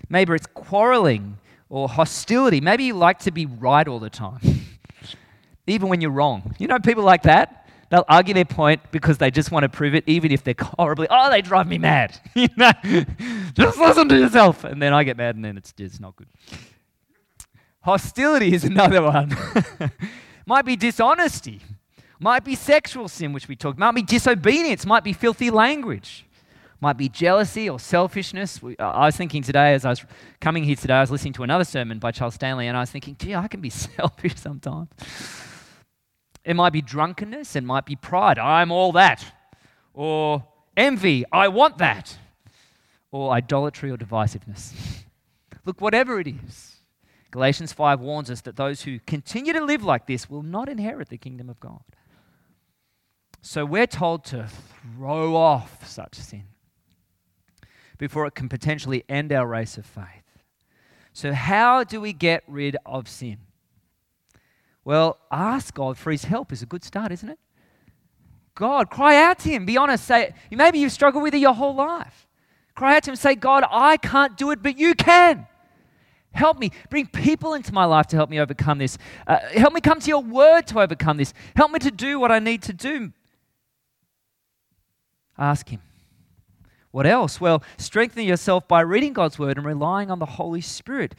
maybe 0.09 0.33
it's 0.35 0.47
quarreling 0.47 1.39
or 1.69 1.89
hostility. 1.89 2.61
Maybe 2.61 2.85
you 2.85 2.95
like 2.95 3.21
to 3.21 3.31
be 3.31 3.47
right 3.47 3.87
all 3.87 3.99
the 3.99 4.11
time, 4.11 4.41
even 5.67 5.89
when 5.89 6.01
you're 6.01 6.11
wrong. 6.11 6.55
You 6.59 6.69
know 6.69 6.79
people 6.79 7.03
like 7.03 7.23
that? 7.23 7.67
They'll 7.89 8.05
argue 8.09 8.35
their 8.35 8.45
point 8.45 8.81
because 8.91 9.19
they 9.19 9.31
just 9.31 9.53
want 9.53 9.63
to 9.63 9.69
prove 9.69 9.95
it, 9.95 10.05
even 10.09 10.33
if 10.33 10.43
they're 10.43 10.55
horribly, 10.59 11.07
oh, 11.09 11.31
they 11.31 11.41
drive 11.41 11.69
me 11.69 11.79
mad. 11.79 12.19
just 12.35 13.79
listen 13.79 14.09
to 14.09 14.19
yourself. 14.19 14.65
And 14.65 14.83
then 14.83 14.93
I 14.93 15.05
get 15.05 15.17
mad 15.17 15.37
and 15.37 15.45
then 15.45 15.57
it's 15.57 15.73
just 15.73 16.01
not 16.01 16.17
good. 16.17 16.27
Hostility 17.83 18.53
is 18.53 18.65
another 18.65 19.03
one. 19.03 19.37
might 20.47 20.65
be 20.65 20.75
dishonesty, 20.75 21.61
might 22.19 22.45
be 22.45 22.55
sexual 22.55 23.09
sin, 23.09 23.33
which 23.33 23.49
we 23.49 23.57
talked, 23.57 23.79
might 23.79 23.95
be 23.95 24.03
disobedience, 24.03 24.87
might 24.87 25.05
be 25.05 25.13
filthy 25.13 25.51
language, 25.51 26.27
might 26.81 26.97
be 26.97 27.09
jealousy 27.09 27.69
or 27.69 27.79
selfishness. 27.79 28.61
I 28.79 29.07
was 29.07 29.17
thinking 29.17 29.43
today, 29.43 29.75
as 29.75 29.85
I 29.85 29.91
was 29.91 30.05
coming 30.41 30.65
here 30.65 30.77
today, 30.77 30.95
I 30.95 31.01
was 31.01 31.11
listening 31.11 31.35
to 31.35 31.43
another 31.43 31.65
sermon 31.65 31.99
by 31.99 32.13
Charles 32.13 32.35
Stanley, 32.35 32.69
and 32.69 32.77
I 32.77 32.81
was 32.81 32.91
thinking, 32.91 33.17
gee, 33.19 33.35
I 33.35 33.49
can 33.49 33.61
be 33.61 33.71
selfish 33.71 34.37
sometimes. 34.37 34.89
It 36.45 36.55
might 36.55 36.73
be 36.73 36.81
drunkenness, 36.81 37.57
it 37.57 37.65
might 37.65 37.87
be 37.87 37.97
pride, 37.97 38.39
I'm 38.39 38.71
all 38.71 38.93
that. 38.93 39.25
Or 39.93 40.45
envy, 40.77 41.25
I 41.33 41.49
want 41.49 41.79
that. 41.79 42.17
Or 43.11 43.33
idolatry 43.33 43.91
or 43.91 43.97
divisiveness. 43.97 44.73
Look, 45.65 45.81
whatever 45.81 46.21
it 46.21 46.29
is, 46.29 46.77
Galatians 47.31 47.73
5 47.73 48.01
warns 48.01 48.31
us 48.31 48.41
that 48.43 48.57
those 48.57 48.83
who 48.83 49.01
continue 49.01 49.53
to 49.53 49.65
live 49.65 49.83
like 49.83 50.07
this 50.07 50.31
will 50.31 50.43
not 50.43 50.69
inherit 50.69 51.09
the 51.09 51.19
kingdom 51.19 51.51
of 51.51 51.59
God. 51.59 51.83
So 53.47 53.65
we're 53.65 53.87
told 53.87 54.25
to 54.25 54.49
throw 54.97 55.37
off 55.37 55.89
such 55.89 56.17
sin 56.17 56.47
before 57.97 58.27
it 58.27 58.35
can 58.35 58.49
potentially 58.49 59.05
end 59.09 59.33
our 59.33 59.47
race 59.47 59.79
of 59.79 59.87
faith. 59.87 60.05
So, 61.13 61.33
how 61.33 61.85
do 61.85 62.01
we 62.01 62.13
get 62.13 62.43
rid 62.49 62.77
of 62.85 63.09
sin? 63.09 63.39
Well, 64.85 65.19
ask 65.31 65.73
God 65.73 65.97
for 65.97 66.11
his 66.11 66.25
help 66.25 66.51
is 66.51 66.61
a 66.61 66.67
good 66.67 66.83
start, 66.83 67.13
isn't 67.13 67.29
it? 67.29 67.39
God, 68.57 68.91
cry 68.91 69.23
out 69.23 69.39
to 69.39 69.49
him. 69.49 69.65
Be 69.65 69.77
honest. 69.77 70.05
Say, 70.05 70.35
maybe 70.51 70.81
you've 70.81 70.91
struggled 70.91 71.23
with 71.23 71.33
it 71.33 71.39
your 71.39 71.55
whole 71.55 71.77
life. 71.77 72.27
Cry 72.75 72.97
out 72.97 73.05
to 73.05 73.11
him. 73.11 73.17
Say, 73.17 73.37
God, 73.37 73.63
I 73.71 73.97
can't 73.97 74.37
do 74.37 74.51
it, 74.51 74.61
but 74.61 74.77
you 74.77 74.97
can. 74.97 75.47
Help 76.33 76.59
me. 76.59 76.73
Bring 76.91 77.07
people 77.07 77.55
into 77.55 77.73
my 77.73 77.85
life 77.85 78.09
to 78.09 78.17
help 78.17 78.29
me 78.29 78.41
overcome 78.41 78.79
this. 78.79 78.99
Uh, 79.25 79.39
help 79.55 79.73
me 79.73 79.81
come 79.81 80.01
to 80.01 80.09
your 80.09 80.23
word 80.23 80.67
to 80.67 80.81
overcome 80.81 81.17
this. 81.17 81.33
Help 81.55 81.71
me 81.71 81.79
to 81.79 81.93
do 81.93 82.19
what 82.19 82.33
I 82.33 82.41
need 82.41 82.63
to 82.63 82.73
do. 82.73 83.13
Ask 85.39 85.69
him. 85.69 85.81
What 86.91 87.07
else? 87.07 87.41
Well, 87.41 87.63
strengthen 87.77 88.25
yourself 88.25 88.67
by 88.67 88.81
reading 88.81 89.13
God's 89.13 89.39
word 89.39 89.59
and 89.59 89.67
relying 89.67 90.11
on 90.11 90.19
the 90.19 90.27
Holy 90.27 90.63
Spirit 90.63 91.15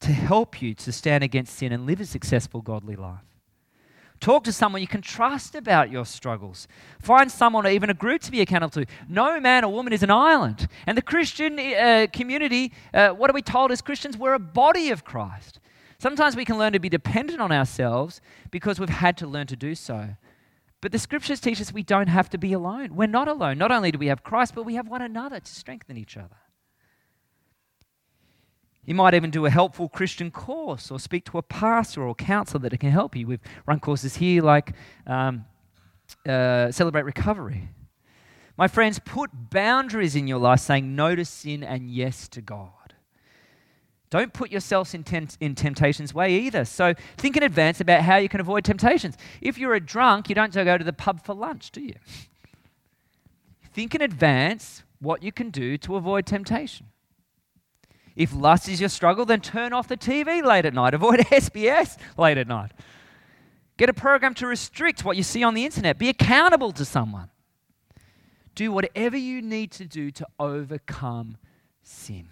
to 0.00 0.12
help 0.12 0.62
you 0.62 0.74
to 0.74 0.92
stand 0.92 1.24
against 1.24 1.56
sin 1.56 1.72
and 1.72 1.86
live 1.86 2.00
a 2.00 2.06
successful, 2.06 2.62
godly 2.62 2.96
life. 2.96 3.24
Talk 4.20 4.44
to 4.44 4.52
someone 4.52 4.82
you 4.82 4.88
can 4.88 5.00
trust 5.00 5.54
about 5.54 5.90
your 5.90 6.04
struggles. 6.04 6.68
Find 7.00 7.32
someone 7.32 7.66
or 7.66 7.70
even 7.70 7.88
a 7.88 7.94
group 7.94 8.20
to 8.22 8.30
be 8.30 8.42
accountable 8.42 8.84
to. 8.84 8.86
No 9.08 9.40
man 9.40 9.64
or 9.64 9.72
woman 9.72 9.94
is 9.94 10.02
an 10.02 10.10
island. 10.10 10.68
And 10.86 10.96
the 10.96 11.02
Christian 11.02 11.58
uh, 11.58 12.06
community, 12.12 12.72
uh, 12.92 13.10
what 13.10 13.30
are 13.30 13.32
we 13.32 13.40
told 13.40 13.72
as 13.72 13.80
Christians? 13.80 14.18
We're 14.18 14.34
a 14.34 14.38
body 14.38 14.90
of 14.90 15.04
Christ. 15.04 15.58
Sometimes 15.98 16.36
we 16.36 16.44
can 16.44 16.58
learn 16.58 16.74
to 16.74 16.78
be 16.78 16.90
dependent 16.90 17.40
on 17.40 17.50
ourselves 17.50 18.20
because 18.50 18.78
we've 18.78 18.88
had 18.90 19.16
to 19.18 19.26
learn 19.26 19.46
to 19.48 19.56
do 19.56 19.74
so. 19.74 20.10
But 20.80 20.92
the 20.92 20.98
scriptures 20.98 21.40
teach 21.40 21.60
us 21.60 21.72
we 21.72 21.82
don't 21.82 22.08
have 22.08 22.30
to 22.30 22.38
be 22.38 22.52
alone. 22.52 22.96
We're 22.96 23.06
not 23.06 23.28
alone. 23.28 23.58
Not 23.58 23.70
only 23.70 23.92
do 23.92 23.98
we 23.98 24.06
have 24.06 24.22
Christ, 24.22 24.54
but 24.54 24.64
we 24.64 24.76
have 24.76 24.88
one 24.88 25.02
another 25.02 25.40
to 25.40 25.54
strengthen 25.54 25.96
each 25.96 26.16
other. 26.16 26.36
You 28.84 28.94
might 28.94 29.14
even 29.14 29.30
do 29.30 29.44
a 29.44 29.50
helpful 29.50 29.88
Christian 29.90 30.30
course 30.30 30.90
or 30.90 30.98
speak 30.98 31.26
to 31.26 31.38
a 31.38 31.42
pastor 31.42 32.02
or 32.02 32.14
counselor 32.14 32.68
that 32.68 32.80
can 32.80 32.90
help 32.90 33.14
you. 33.14 33.26
We've 33.26 33.40
run 33.66 33.78
courses 33.78 34.16
here 34.16 34.42
like 34.42 34.72
um, 35.06 35.44
uh, 36.26 36.72
Celebrate 36.72 37.04
Recovery. 37.04 37.68
My 38.56 38.68
friends, 38.68 38.98
put 38.98 39.30
boundaries 39.50 40.16
in 40.16 40.26
your 40.26 40.38
life 40.38 40.60
saying 40.60 40.96
no 40.96 41.14
to 41.14 41.24
sin 41.24 41.62
and 41.62 41.90
yes 41.90 42.26
to 42.28 42.40
God. 42.40 42.79
Don't 44.10 44.32
put 44.32 44.50
yourselves 44.50 44.92
in, 44.92 45.04
in 45.38 45.54
temptation's 45.54 46.12
way 46.12 46.34
either. 46.40 46.64
So 46.64 46.94
think 47.16 47.36
in 47.36 47.44
advance 47.44 47.80
about 47.80 48.02
how 48.02 48.16
you 48.16 48.28
can 48.28 48.40
avoid 48.40 48.64
temptations. 48.64 49.16
If 49.40 49.56
you're 49.56 49.74
a 49.74 49.80
drunk, 49.80 50.28
you 50.28 50.34
don't 50.34 50.52
go 50.52 50.76
to 50.76 50.84
the 50.84 50.92
pub 50.92 51.24
for 51.24 51.34
lunch, 51.34 51.70
do 51.70 51.80
you? 51.80 51.94
think 53.72 53.94
in 53.94 54.02
advance 54.02 54.82
what 54.98 55.22
you 55.22 55.32
can 55.32 55.50
do 55.50 55.78
to 55.78 55.96
avoid 55.96 56.26
temptation. 56.26 56.86
If 58.16 58.34
lust 58.34 58.68
is 58.68 58.80
your 58.80 58.88
struggle, 58.88 59.24
then 59.24 59.40
turn 59.40 59.72
off 59.72 59.88
the 59.88 59.96
TV 59.96 60.44
late 60.44 60.66
at 60.66 60.74
night. 60.74 60.92
Avoid 61.00 61.20
SBS 61.20 61.96
late 62.18 62.36
at 62.36 62.48
night. 62.48 62.72
Get 63.76 63.88
a 63.88 63.94
program 63.94 64.34
to 64.34 64.46
restrict 64.46 65.04
what 65.04 65.16
you 65.16 65.22
see 65.22 65.42
on 65.42 65.54
the 65.54 65.64
internet. 65.64 65.98
Be 65.98 66.08
accountable 66.08 66.72
to 66.72 66.84
someone. 66.84 67.30
Do 68.54 68.72
whatever 68.72 69.16
you 69.16 69.40
need 69.40 69.70
to 69.72 69.86
do 69.86 70.10
to 70.10 70.26
overcome 70.38 71.38
sin. 71.82 72.28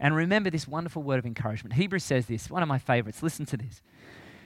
And 0.00 0.16
remember 0.16 0.50
this 0.50 0.66
wonderful 0.66 1.02
word 1.02 1.18
of 1.18 1.26
encouragement. 1.26 1.74
Hebrews 1.74 2.04
says 2.04 2.26
this, 2.26 2.50
one 2.50 2.62
of 2.62 2.68
my 2.68 2.78
favorites. 2.78 3.22
Listen 3.22 3.46
to 3.46 3.56
this. 3.56 3.82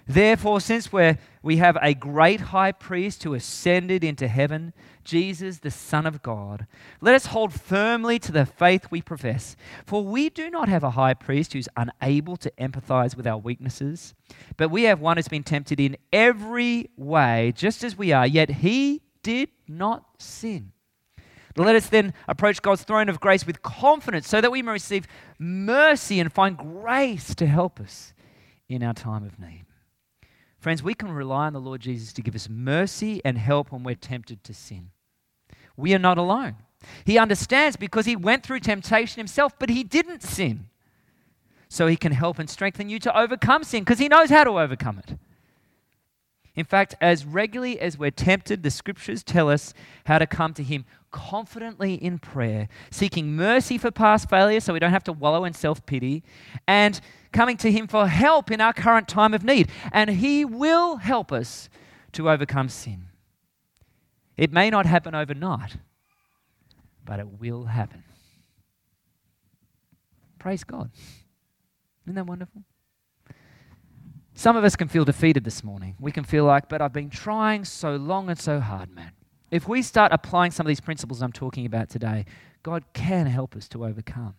Therefore, 0.06 0.61
since 0.61 0.92
we're, 0.92 1.16
we 1.42 1.56
have 1.56 1.78
a 1.80 1.94
great 1.94 2.40
high 2.40 2.73
priest 2.73 3.23
who 3.23 3.32
ascended 3.32 4.04
into 4.04 4.28
heaven, 4.28 4.75
Jesus, 5.02 5.61
the 5.61 5.70
Son 5.70 6.04
of 6.04 6.23
God, 6.23 6.66
let 7.00 7.14
us 7.14 7.26
hold 7.26 7.54
firmly 7.54 8.18
to 8.18 8.32
the 8.32 8.44
faith 8.44 8.88
we 8.90 9.00
profess. 9.00 9.56
For 9.87 10.04
we 10.04 10.28
do 10.28 10.50
not 10.50 10.68
have 10.68 10.84
a 10.84 10.90
high 10.90 11.14
priest 11.14 11.54
who's 11.54 11.68
unable 11.75 12.37
to 12.38 12.50
empathize 12.58 13.16
with 13.16 13.26
our 13.26 13.38
weaknesses, 13.38 14.14
but 14.58 14.70
we 14.70 14.82
have 14.82 15.00
one 15.00 15.16
who's 15.16 15.28
been 15.28 15.42
tempted 15.42 15.80
in 15.80 15.96
every 16.12 16.90
way, 16.99 17.54
just 17.56 17.82
as 17.82 17.96
we 17.96 18.12
are, 18.12 18.26
yet 18.26 18.50
he 18.50 19.00
did 19.23 19.49
not 19.66 20.04
sin. 20.18 20.74
Let 21.56 21.76
us 21.76 21.87
then 21.87 22.14
approach 22.26 22.62
God's 22.62 22.82
throne 22.82 23.08
of 23.08 23.20
grace 23.20 23.46
with 23.46 23.62
confidence 23.62 24.28
so 24.28 24.40
that 24.40 24.50
we 24.50 24.62
may 24.62 24.73
receive 24.73 25.06
mercy 25.38 26.18
and 26.18 26.32
find 26.32 26.56
grace 26.56 27.34
to 27.37 27.46
help 27.46 27.78
us 27.80 28.12
in 28.68 28.82
our 28.82 28.94
time 28.94 29.25
of 29.25 29.38
need. 29.38 29.66
Friends, 30.58 30.82
we 30.82 30.94
can 30.94 31.12
rely 31.12 31.46
on 31.46 31.52
the 31.52 31.61
Lord 31.61 31.82
Jesus 31.82 32.12
to 32.14 32.23
give 32.23 32.34
us 32.34 32.49
mercy 32.49 33.20
and 33.25 33.38
help 33.38 33.70
when 33.70 33.84
we're 33.84 33.94
tempted 33.94 34.42
to 34.44 34.54
sin. 34.54 34.90
We 35.76 35.94
are 35.94 35.99
not 35.99 36.18
alone. 36.18 36.56
He 37.04 37.18
understands 37.18 37.76
because 37.76 38.06
he 38.06 38.16
went 38.16 38.44
through 38.44 38.61
temptation 38.61 39.20
himself, 39.20 39.52
but 39.58 39.70
he 39.70 39.84
didn't 39.84 40.23
sin. 40.23 40.68
So 41.68 41.87
he 41.87 41.96
can 41.96 42.12
help 42.12 42.38
and 42.38 42.49
strengthen 42.49 42.88
you 42.88 42.99
to 43.00 43.16
overcome 43.16 43.64
sin 43.64 43.84
because 43.84 43.99
he 43.99 44.08
knows 44.08 44.30
how 44.30 44.44
to 44.44 44.58
overcome 44.58 45.00
it. 45.00 45.18
In 46.56 46.64
fact, 46.64 46.94
as 47.00 47.25
regularly 47.25 47.80
as 47.80 47.99
we're 47.99 48.12
tempted, 48.12 48.62
the 48.62 48.70
scriptures 48.70 49.23
tell 49.25 49.50
us 49.50 49.75
how 50.06 50.18
to 50.18 50.26
come 50.26 50.54
to 50.54 50.62
him 50.62 50.84
confidently 51.14 51.94
in 51.94 52.18
prayer, 52.18 52.68
seeking 52.90 53.37
mercy 53.37 53.78
for 53.78 53.92
past 53.92 54.28
failure 54.28 54.58
so 54.58 54.73
we 54.73 54.80
don't 54.80 54.90
have 54.90 55.04
to 55.04 55.12
wallow 55.12 55.44
in 55.44 55.52
self 55.52 55.87
pity, 55.87 56.25
and 56.66 57.00
coming 57.32 57.56
to 57.58 57.70
Him 57.70 57.87
for 57.87 58.08
help 58.08 58.50
in 58.50 58.61
our 58.61 58.73
current 58.73 59.06
time 59.06 59.32
of 59.32 59.44
need. 59.44 59.70
And 59.92 60.11
He 60.11 60.44
will 60.44 60.96
help 60.96 61.30
us 61.30 61.68
to 62.12 62.28
overcome 62.28 62.68
sin. 62.68 63.06
It 64.37 64.52
may 64.52 64.70
not 64.70 64.87
happen 64.87 65.14
overnight, 65.14 65.76
but 67.04 67.20
it 67.20 67.40
will 67.40 67.64
happen. 67.66 68.02
Praise 70.40 70.64
God. 70.64 70.90
Isn't 72.04 72.16
that 72.16 72.26
wonderful? 72.26 72.62
Some 74.34 74.56
of 74.56 74.64
us 74.64 74.74
can 74.74 74.88
feel 74.88 75.04
defeated 75.04 75.44
this 75.44 75.62
morning. 75.62 75.94
We 76.00 76.10
can 76.10 76.24
feel 76.24 76.44
like, 76.44 76.68
but 76.68 76.82
I've 76.82 76.92
been 76.92 77.10
trying 77.10 77.64
so 77.64 77.94
long 77.94 78.28
and 78.28 78.38
so 78.38 78.58
hard, 78.58 78.90
man. 78.90 79.12
If 79.50 79.68
we 79.68 79.80
start 79.80 80.12
applying 80.12 80.50
some 80.50 80.66
of 80.66 80.68
these 80.68 80.80
principles 80.80 81.22
I'm 81.22 81.32
talking 81.32 81.64
about 81.64 81.88
today, 81.88 82.24
God 82.64 82.84
can 82.92 83.26
help 83.26 83.54
us 83.54 83.68
to 83.68 83.86
overcome. 83.86 84.34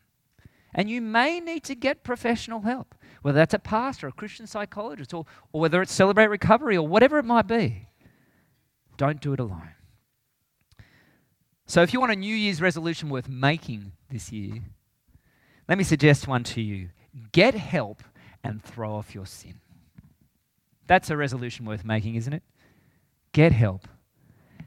And 0.74 0.90
you 0.90 1.02
may 1.02 1.40
need 1.40 1.64
to 1.64 1.76
get 1.76 2.04
professional 2.04 2.62
help, 2.62 2.94
whether 3.22 3.38
that's 3.38 3.54
a 3.54 3.60
pastor, 3.60 4.10
a 4.10 4.12
Christian 4.12 4.46
psychologist, 4.46 5.14
or, 5.14 5.26
or 5.54 5.62
whether 5.62 5.82
it's 5.82 5.94
Celebrate 5.94 6.28
Recovery 6.28 6.76
or 6.76 6.86
whatever 6.86 7.18
it 7.18 7.24
might 7.24 7.48
be. 7.48 7.88
Don't 8.98 9.22
do 9.22 9.32
it 9.32 9.40
alone. 9.40 9.72
So, 11.66 11.82
if 11.82 11.94
you 11.94 12.02
want 12.02 12.12
a 12.12 12.16
New 12.18 12.36
Year's 12.36 12.62
resolution 12.62 13.10
worth 13.10 13.30
making 13.30 13.94
this 14.12 14.32
year, 14.32 14.62
let 15.70 15.78
me 15.78 15.84
suggest 15.86 16.28
one 16.28 16.44
to 16.44 16.62
you 16.62 16.90
get 17.32 17.56
help 17.56 18.04
and 18.44 18.62
throw 18.62 18.94
off 18.96 19.16
your 19.16 19.26
sin. 19.26 19.62
That's 20.88 21.10
a 21.10 21.18
resolution 21.18 21.66
worth 21.66 21.84
making, 21.84 22.16
isn't 22.16 22.34
it? 22.34 22.44
Get 23.32 23.52
help 23.52 23.88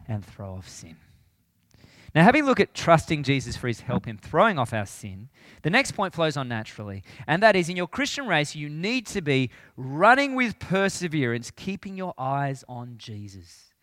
and 0.06 0.24
throw 0.24 0.54
off 0.54 0.68
sin. 0.68 0.96
Now, 2.14 2.24
having 2.24 2.44
a 2.44 2.46
look 2.46 2.58
at 2.60 2.74
trusting 2.74 3.22
Jesus 3.22 3.56
for 3.56 3.68
his 3.68 3.82
help 3.82 4.08
in 4.08 4.16
throwing 4.16 4.58
off 4.58 4.72
our 4.72 4.86
sin, 4.86 5.28
the 5.62 5.70
next 5.70 5.92
point 5.92 6.14
flows 6.14 6.36
on 6.36 6.48
naturally. 6.48 7.02
And 7.26 7.42
that 7.42 7.54
is 7.54 7.68
in 7.68 7.76
your 7.76 7.86
Christian 7.86 8.26
race, 8.26 8.54
you 8.54 8.68
need 8.68 9.06
to 9.08 9.20
be 9.20 9.50
running 9.76 10.34
with 10.34 10.58
perseverance, 10.58 11.50
keeping 11.50 11.96
your 11.96 12.14
eyes 12.16 12.64
on 12.66 12.94
Jesus. 12.96 13.74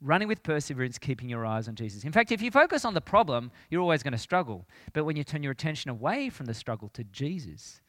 Running 0.00 0.28
with 0.28 0.42
perseverance, 0.42 0.98
keeping 0.98 1.28
your 1.28 1.46
eyes 1.46 1.68
on 1.68 1.76
Jesus. 1.76 2.04
In 2.04 2.12
fact, 2.12 2.32
if 2.32 2.42
you 2.42 2.50
focus 2.50 2.84
on 2.84 2.94
the 2.94 3.00
problem, 3.00 3.52
you're 3.70 3.80
always 3.80 4.02
going 4.02 4.12
to 4.12 4.18
struggle. 4.18 4.66
But 4.92 5.04
when 5.04 5.16
you 5.16 5.24
turn 5.24 5.42
your 5.42 5.52
attention 5.52 5.90
away 5.90 6.28
from 6.28 6.46
the 6.46 6.54
struggle 6.54 6.88
to 6.90 7.04
Jesus, 7.04 7.80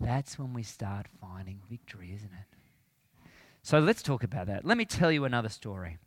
that's 0.00 0.38
when 0.38 0.52
we 0.52 0.62
start 0.64 1.06
finding 1.20 1.60
victory, 1.70 2.12
isn't 2.14 2.32
it? 2.32 2.57
So 3.62 3.78
let's 3.78 4.02
talk 4.02 4.22
about 4.22 4.46
that. 4.46 4.64
Let 4.64 4.78
me 4.78 4.84
tell 4.84 5.12
you 5.12 5.24
another 5.24 5.48
story. 5.48 5.98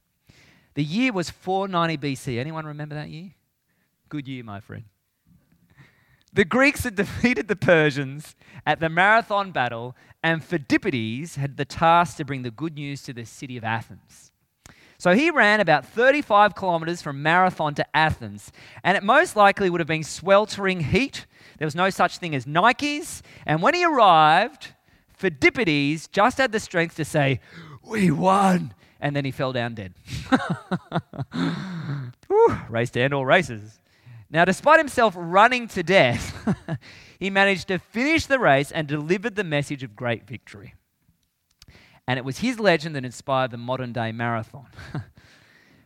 The 0.73 0.83
year 0.83 1.11
was 1.11 1.29
490 1.29 1.97
BC. 1.97 2.39
Anyone 2.39 2.65
remember 2.65 2.95
that 2.95 3.09
year? 3.09 3.31
Good 4.09 4.27
year, 4.27 4.43
my 4.43 4.59
friend. 4.59 4.85
The 6.33 6.45
Greeks 6.45 6.83
had 6.83 6.95
defeated 6.95 7.47
the 7.47 7.55
Persians 7.55 8.35
at 8.65 8.79
the 8.79 8.89
Marathon 8.89 9.51
battle, 9.51 9.95
and 10.23 10.41
Phidippides 10.41 11.35
had 11.35 11.57
the 11.57 11.65
task 11.65 12.17
to 12.17 12.25
bring 12.25 12.43
the 12.43 12.51
good 12.51 12.75
news 12.75 13.03
to 13.03 13.13
the 13.13 13.25
city 13.25 13.57
of 13.57 13.63
Athens. 13.63 14.31
So 14.97 15.15
he 15.15 15.31
ran 15.31 15.59
about 15.59 15.85
35 15.85 16.53
kilometers 16.53 17.01
from 17.01 17.23
Marathon 17.23 17.73
to 17.75 17.97
Athens, 17.97 18.51
and 18.83 18.95
it 18.95 19.03
most 19.03 19.35
likely 19.35 19.69
would 19.69 19.81
have 19.81 19.87
been 19.87 20.03
sweltering 20.03 20.79
heat. 20.79 21.25
There 21.57 21.65
was 21.65 21.75
no 21.75 21.89
such 21.89 22.19
thing 22.19 22.35
as 22.35 22.45
Nikes, 22.45 23.21
and 23.45 23.61
when 23.63 23.73
he 23.73 23.83
arrived, 23.83 24.73
Phidippides 25.21 26.11
just 26.11 26.37
had 26.39 26.51
the 26.51 26.59
strength 26.59 26.95
to 26.95 27.05
say, 27.05 27.39
We 27.83 28.09
won 28.09 28.73
and 28.99 29.15
then 29.15 29.23
he 29.25 29.31
fell 29.31 29.53
down 29.53 29.75
dead. 29.75 29.93
Whew, 32.27 32.57
race 32.69 32.89
to 32.91 33.01
end 33.01 33.13
all 33.13 33.25
races. 33.25 33.79
Now, 34.29 34.45
despite 34.45 34.79
himself 34.79 35.13
running 35.17 35.67
to 35.69 35.83
death, 35.83 36.55
he 37.19 37.29
managed 37.29 37.67
to 37.67 37.79
finish 37.79 38.25
the 38.27 38.39
race 38.39 38.71
and 38.71 38.87
delivered 38.87 39.35
the 39.35 39.43
message 39.43 39.83
of 39.83 39.95
great 39.95 40.25
victory. 40.25 40.75
And 42.07 42.17
it 42.17 42.25
was 42.25 42.39
his 42.39 42.59
legend 42.59 42.95
that 42.95 43.03
inspired 43.03 43.51
the 43.51 43.57
modern 43.57 43.91
day 43.91 44.11
marathon. 44.11 44.67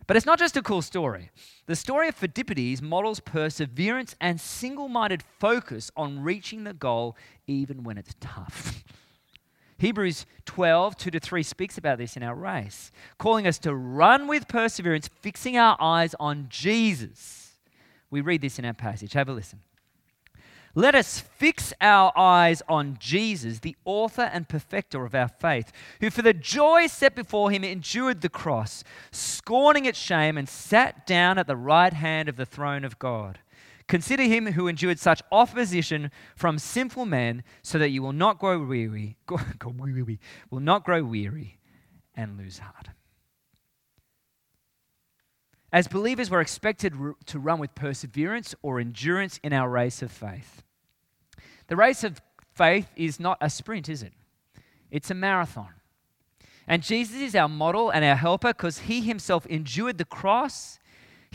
but 0.07 0.15
it's 0.15 0.25
not 0.25 0.39
just 0.39 0.55
a 0.57 0.61
cool 0.61 0.81
story. 0.81 1.31
The 1.65 1.75
story 1.75 2.07
of 2.07 2.19
Phidippides 2.19 2.81
models 2.81 3.19
perseverance 3.19 4.15
and 4.21 4.39
single 4.39 4.87
minded 4.87 5.23
focus 5.39 5.89
on 5.97 6.21
reaching 6.21 6.63
the 6.63 6.73
goal 6.73 7.17
even 7.47 7.83
when 7.83 7.97
it's 7.97 8.15
tough. 8.19 8.83
Hebrews 9.77 10.25
12, 10.45 10.95
2 10.95 11.11
to 11.11 11.19
3 11.19 11.43
speaks 11.43 11.77
about 11.77 11.97
this 11.97 12.15
in 12.15 12.23
our 12.23 12.35
race, 12.35 12.91
calling 13.17 13.45
us 13.45 13.57
to 13.59 13.75
run 13.75 14.27
with 14.27 14.47
perseverance, 14.47 15.09
fixing 15.21 15.57
our 15.57 15.75
eyes 15.81 16.15
on 16.19 16.47
Jesus. 16.49 17.57
We 18.09 18.21
read 18.21 18.41
this 18.41 18.57
in 18.57 18.65
our 18.65 18.73
passage. 18.73 19.13
Have 19.13 19.27
a 19.27 19.33
listen. 19.33 19.59
Let 20.77 20.93
us 20.93 21.21
fix 21.21 21.73
our 21.79 22.11
eyes 22.17 22.61
on 22.67 22.97
Jesus, 22.99 23.59
the 23.59 23.77
author 23.85 24.29
and 24.33 24.47
perfecter 24.47 25.05
of 25.05 25.15
our 25.15 25.29
faith, 25.29 25.71
who 26.01 26.09
for 26.09 26.21
the 26.21 26.33
joy 26.33 26.87
set 26.87 27.15
before 27.15 27.49
him 27.49 27.63
endured 27.63 28.19
the 28.19 28.27
cross, 28.27 28.83
scorning 29.09 29.85
its 29.85 29.97
shame, 29.97 30.37
and 30.37 30.49
sat 30.49 31.07
down 31.07 31.37
at 31.37 31.47
the 31.47 31.55
right 31.55 31.93
hand 31.93 32.27
of 32.27 32.35
the 32.35 32.45
throne 32.45 32.83
of 32.83 32.99
God. 32.99 33.39
Consider 33.87 34.23
him 34.23 34.47
who 34.53 34.67
endured 34.67 34.99
such 34.99 35.21
opposition 35.31 36.09
from 36.35 36.57
sinful 36.57 37.05
men, 37.05 37.43
so 37.61 37.77
that 37.77 37.89
you 37.89 38.01
will 38.01 38.13
not 38.13 38.39
grow 38.39 38.59
weary, 38.59 39.17
go, 39.25 39.39
go 39.59 39.73
will 40.49 40.59
not 40.59 40.83
grow 40.83 41.03
weary 41.03 41.59
and 42.15 42.37
lose 42.37 42.59
heart. 42.59 42.89
As 45.71 45.87
believers, 45.87 46.31
we're 46.31 46.41
expected 46.41 46.93
to 47.25 47.39
run 47.39 47.59
with 47.59 47.75
perseverance 47.75 48.55
or 48.61 48.79
endurance 48.79 49.39
in 49.43 49.51
our 49.51 49.69
race 49.69 50.01
of 50.01 50.11
faith. 50.11 50.63
The 51.67 51.75
race 51.75 52.03
of 52.03 52.21
faith 52.53 52.87
is 52.95 53.19
not 53.19 53.37
a 53.41 53.49
sprint, 53.49 53.89
is 53.89 54.01
it? 54.01 54.13
It's 54.89 55.11
a 55.11 55.13
marathon. 55.13 55.73
And 56.67 56.81
Jesus 56.81 57.17
is 57.17 57.35
our 57.35 57.49
model 57.49 57.89
and 57.89 58.05
our 58.05 58.15
helper 58.15 58.49
because 58.49 58.79
he 58.79 59.01
himself 59.01 59.45
endured 59.47 59.97
the 59.97 60.05
cross 60.05 60.79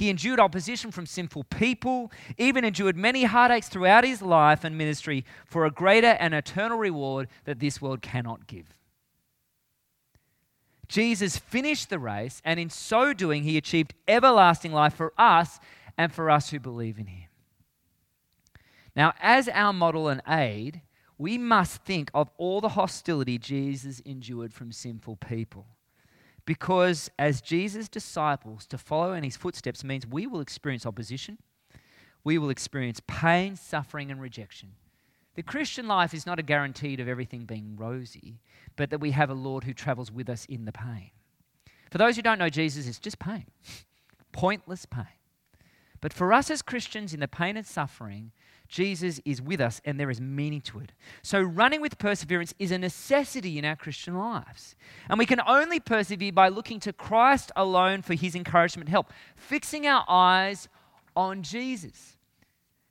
He 0.00 0.08
endured 0.08 0.40
opposition 0.40 0.90
from 0.90 1.04
sinful 1.04 1.44
people, 1.44 2.10
even 2.38 2.64
endured 2.64 2.96
many 2.96 3.24
heartaches 3.24 3.68
throughout 3.68 4.02
his 4.02 4.22
life 4.22 4.64
and 4.64 4.78
ministry 4.78 5.26
for 5.44 5.66
a 5.66 5.70
greater 5.70 6.16
and 6.18 6.32
eternal 6.32 6.78
reward 6.78 7.28
that 7.44 7.60
this 7.60 7.82
world 7.82 8.00
cannot 8.00 8.46
give. 8.46 8.74
Jesus 10.88 11.36
finished 11.36 11.90
the 11.90 11.98
race, 11.98 12.40
and 12.46 12.58
in 12.58 12.70
so 12.70 13.12
doing, 13.12 13.42
he 13.42 13.58
achieved 13.58 13.92
everlasting 14.08 14.72
life 14.72 14.94
for 14.94 15.12
us 15.18 15.60
and 15.98 16.10
for 16.14 16.30
us 16.30 16.48
who 16.48 16.58
believe 16.58 16.98
in 16.98 17.06
him. 17.06 17.28
Now, 18.96 19.12
as 19.20 19.50
our 19.50 19.74
model 19.74 20.08
and 20.08 20.22
aid, 20.26 20.80
we 21.18 21.36
must 21.36 21.84
think 21.84 22.10
of 22.14 22.30
all 22.38 22.62
the 22.62 22.70
hostility 22.70 23.36
Jesus 23.36 24.00
endured 24.00 24.54
from 24.54 24.72
sinful 24.72 25.16
people. 25.16 25.66
Because 26.50 27.08
as 27.16 27.40
Jesus' 27.40 27.88
disciples, 27.88 28.66
to 28.66 28.76
follow 28.76 29.12
in 29.12 29.22
his 29.22 29.36
footsteps 29.36 29.84
means 29.84 30.04
we 30.04 30.26
will 30.26 30.40
experience 30.40 30.84
opposition, 30.84 31.38
we 32.24 32.38
will 32.38 32.50
experience 32.50 33.00
pain, 33.06 33.54
suffering, 33.54 34.10
and 34.10 34.20
rejection. 34.20 34.70
The 35.36 35.44
Christian 35.44 35.86
life 35.86 36.12
is 36.12 36.26
not 36.26 36.40
a 36.40 36.42
guarantee 36.42 37.00
of 37.00 37.06
everything 37.06 37.44
being 37.44 37.76
rosy, 37.76 38.40
but 38.74 38.90
that 38.90 38.98
we 38.98 39.12
have 39.12 39.30
a 39.30 39.34
Lord 39.34 39.62
who 39.62 39.72
travels 39.72 40.10
with 40.10 40.28
us 40.28 40.44
in 40.46 40.64
the 40.64 40.72
pain. 40.72 41.12
For 41.88 41.98
those 41.98 42.16
who 42.16 42.22
don't 42.22 42.40
know 42.40 42.50
Jesus, 42.50 42.88
it's 42.88 42.98
just 42.98 43.20
pain, 43.20 43.46
pointless 44.32 44.86
pain. 44.86 45.06
But 46.00 46.12
for 46.12 46.32
us 46.32 46.50
as 46.50 46.62
Christians 46.62 47.14
in 47.14 47.20
the 47.20 47.28
pain 47.28 47.56
and 47.56 47.64
suffering, 47.64 48.32
Jesus 48.70 49.20
is 49.24 49.42
with 49.42 49.60
us 49.60 49.80
and 49.84 49.98
there 49.98 50.10
is 50.10 50.20
meaning 50.20 50.60
to 50.62 50.78
it. 50.78 50.92
So, 51.22 51.40
running 51.40 51.80
with 51.80 51.98
perseverance 51.98 52.54
is 52.60 52.70
a 52.70 52.78
necessity 52.78 53.58
in 53.58 53.64
our 53.64 53.74
Christian 53.74 54.16
lives. 54.16 54.76
And 55.08 55.18
we 55.18 55.26
can 55.26 55.40
only 55.44 55.80
persevere 55.80 56.32
by 56.32 56.48
looking 56.48 56.78
to 56.80 56.92
Christ 56.92 57.50
alone 57.56 58.00
for 58.02 58.14
his 58.14 58.36
encouragement 58.36 58.88
help, 58.88 59.12
fixing 59.34 59.88
our 59.88 60.04
eyes 60.08 60.68
on 61.16 61.42
Jesus. 61.42 62.16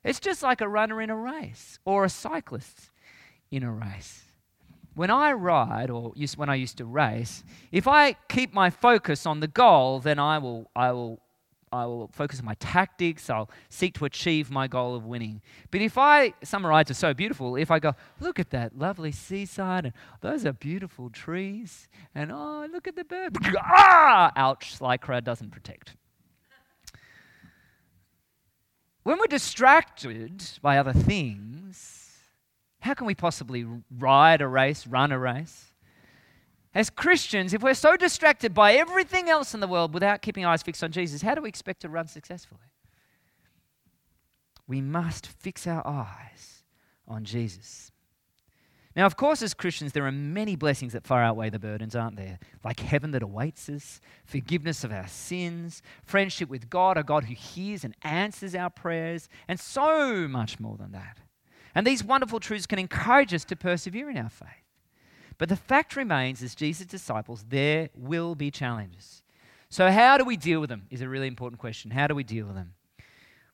It's 0.04 0.20
just 0.20 0.42
like 0.42 0.60
a 0.60 0.68
runner 0.68 1.00
in 1.00 1.08
a 1.08 1.16
race 1.16 1.78
or 1.86 2.04
a 2.04 2.10
cyclist 2.10 2.90
in 3.50 3.62
a 3.62 3.72
race. 3.72 4.24
When 4.94 5.10
I 5.10 5.32
ride, 5.32 5.88
or 5.88 6.12
when 6.36 6.50
I 6.50 6.56
used 6.56 6.76
to 6.76 6.84
race, 6.84 7.42
if 7.72 7.88
I 7.88 8.16
keep 8.28 8.52
my 8.52 8.68
focus 8.68 9.24
on 9.24 9.40
the 9.40 9.48
goal, 9.48 9.98
then 10.00 10.18
I 10.18 10.36
will, 10.36 10.70
I 10.76 10.92
will, 10.92 11.20
I 11.72 11.86
will 11.86 12.08
focus 12.08 12.40
on 12.40 12.44
my 12.44 12.54
tactics. 12.54 13.30
I'll 13.30 13.48
seek 13.68 13.94
to 13.94 14.04
achieve 14.04 14.50
my 14.50 14.66
goal 14.66 14.96
of 14.96 15.06
winning. 15.06 15.40
But 15.70 15.82
if 15.82 15.96
I, 15.96 16.34
summer 16.42 16.68
rides 16.68 16.90
are 16.90 16.94
so 16.94 17.14
beautiful, 17.14 17.54
if 17.54 17.70
I 17.70 17.78
go, 17.78 17.94
look 18.18 18.40
at 18.40 18.50
that 18.50 18.76
lovely 18.76 19.12
seaside, 19.12 19.84
and 19.84 19.94
those 20.20 20.44
are 20.44 20.52
beautiful 20.52 21.10
trees, 21.10 21.88
and 22.12 22.32
oh, 22.32 22.66
look 22.72 22.88
at 22.88 22.96
the 22.96 23.04
bird. 23.04 23.36
ah! 23.60 24.32
Ouch, 24.34 24.80
Lycra 24.80 25.22
doesn't 25.22 25.50
protect. 25.50 25.94
When 29.04 29.18
we're 29.18 29.26
distracted 29.26 30.42
by 30.60 30.76
other 30.76 30.92
things, 30.92 32.16
how 32.80 32.94
can 32.94 33.06
we 33.06 33.14
possibly 33.14 33.64
ride 33.96 34.40
a 34.40 34.48
race, 34.48 34.86
run 34.86 35.12
a 35.12 35.18
race? 35.18 35.69
As 36.74 36.88
Christians, 36.88 37.52
if 37.52 37.62
we're 37.62 37.74
so 37.74 37.96
distracted 37.96 38.54
by 38.54 38.74
everything 38.74 39.28
else 39.28 39.54
in 39.54 39.60
the 39.60 39.66
world 39.66 39.92
without 39.92 40.22
keeping 40.22 40.44
eyes 40.44 40.62
fixed 40.62 40.84
on 40.84 40.92
Jesus, 40.92 41.22
how 41.22 41.34
do 41.34 41.42
we 41.42 41.48
expect 41.48 41.80
to 41.82 41.88
run 41.88 42.06
successfully? 42.06 42.60
We 44.68 44.80
must 44.80 45.26
fix 45.26 45.66
our 45.66 45.84
eyes 45.84 46.62
on 47.08 47.24
Jesus. 47.24 47.90
Now, 48.94 49.06
of 49.06 49.16
course, 49.16 49.42
as 49.42 49.54
Christians, 49.54 49.92
there 49.92 50.06
are 50.06 50.12
many 50.12 50.54
blessings 50.56 50.92
that 50.92 51.06
far 51.06 51.22
outweigh 51.22 51.50
the 51.50 51.58
burdens, 51.58 51.96
aren't 51.96 52.16
there? 52.16 52.38
Like 52.64 52.80
heaven 52.80 53.12
that 53.12 53.22
awaits 53.22 53.68
us, 53.68 54.00
forgiveness 54.24 54.84
of 54.84 54.92
our 54.92 55.08
sins, 55.08 55.82
friendship 56.04 56.48
with 56.48 56.70
God, 56.70 56.96
a 56.96 57.02
God 57.02 57.24
who 57.24 57.34
hears 57.34 57.84
and 57.84 57.96
answers 58.02 58.54
our 58.54 58.70
prayers, 58.70 59.28
and 59.48 59.58
so 59.58 60.28
much 60.28 60.60
more 60.60 60.76
than 60.76 60.92
that. 60.92 61.18
And 61.74 61.86
these 61.86 62.02
wonderful 62.02 62.40
truths 62.40 62.66
can 62.66 62.78
encourage 62.78 63.32
us 63.34 63.44
to 63.46 63.56
persevere 63.56 64.10
in 64.10 64.18
our 64.18 64.30
faith. 64.30 64.69
But 65.40 65.48
the 65.48 65.56
fact 65.56 65.96
remains, 65.96 66.42
as 66.42 66.54
Jesus' 66.54 66.86
disciples, 66.86 67.46
there 67.48 67.88
will 67.94 68.34
be 68.34 68.50
challenges. 68.50 69.22
So, 69.70 69.90
how 69.90 70.18
do 70.18 70.24
we 70.26 70.36
deal 70.36 70.60
with 70.60 70.68
them? 70.68 70.82
Is 70.90 71.00
a 71.00 71.08
really 71.08 71.28
important 71.28 71.58
question. 71.58 71.90
How 71.90 72.06
do 72.06 72.14
we 72.14 72.24
deal 72.24 72.44
with 72.44 72.56
them? 72.56 72.74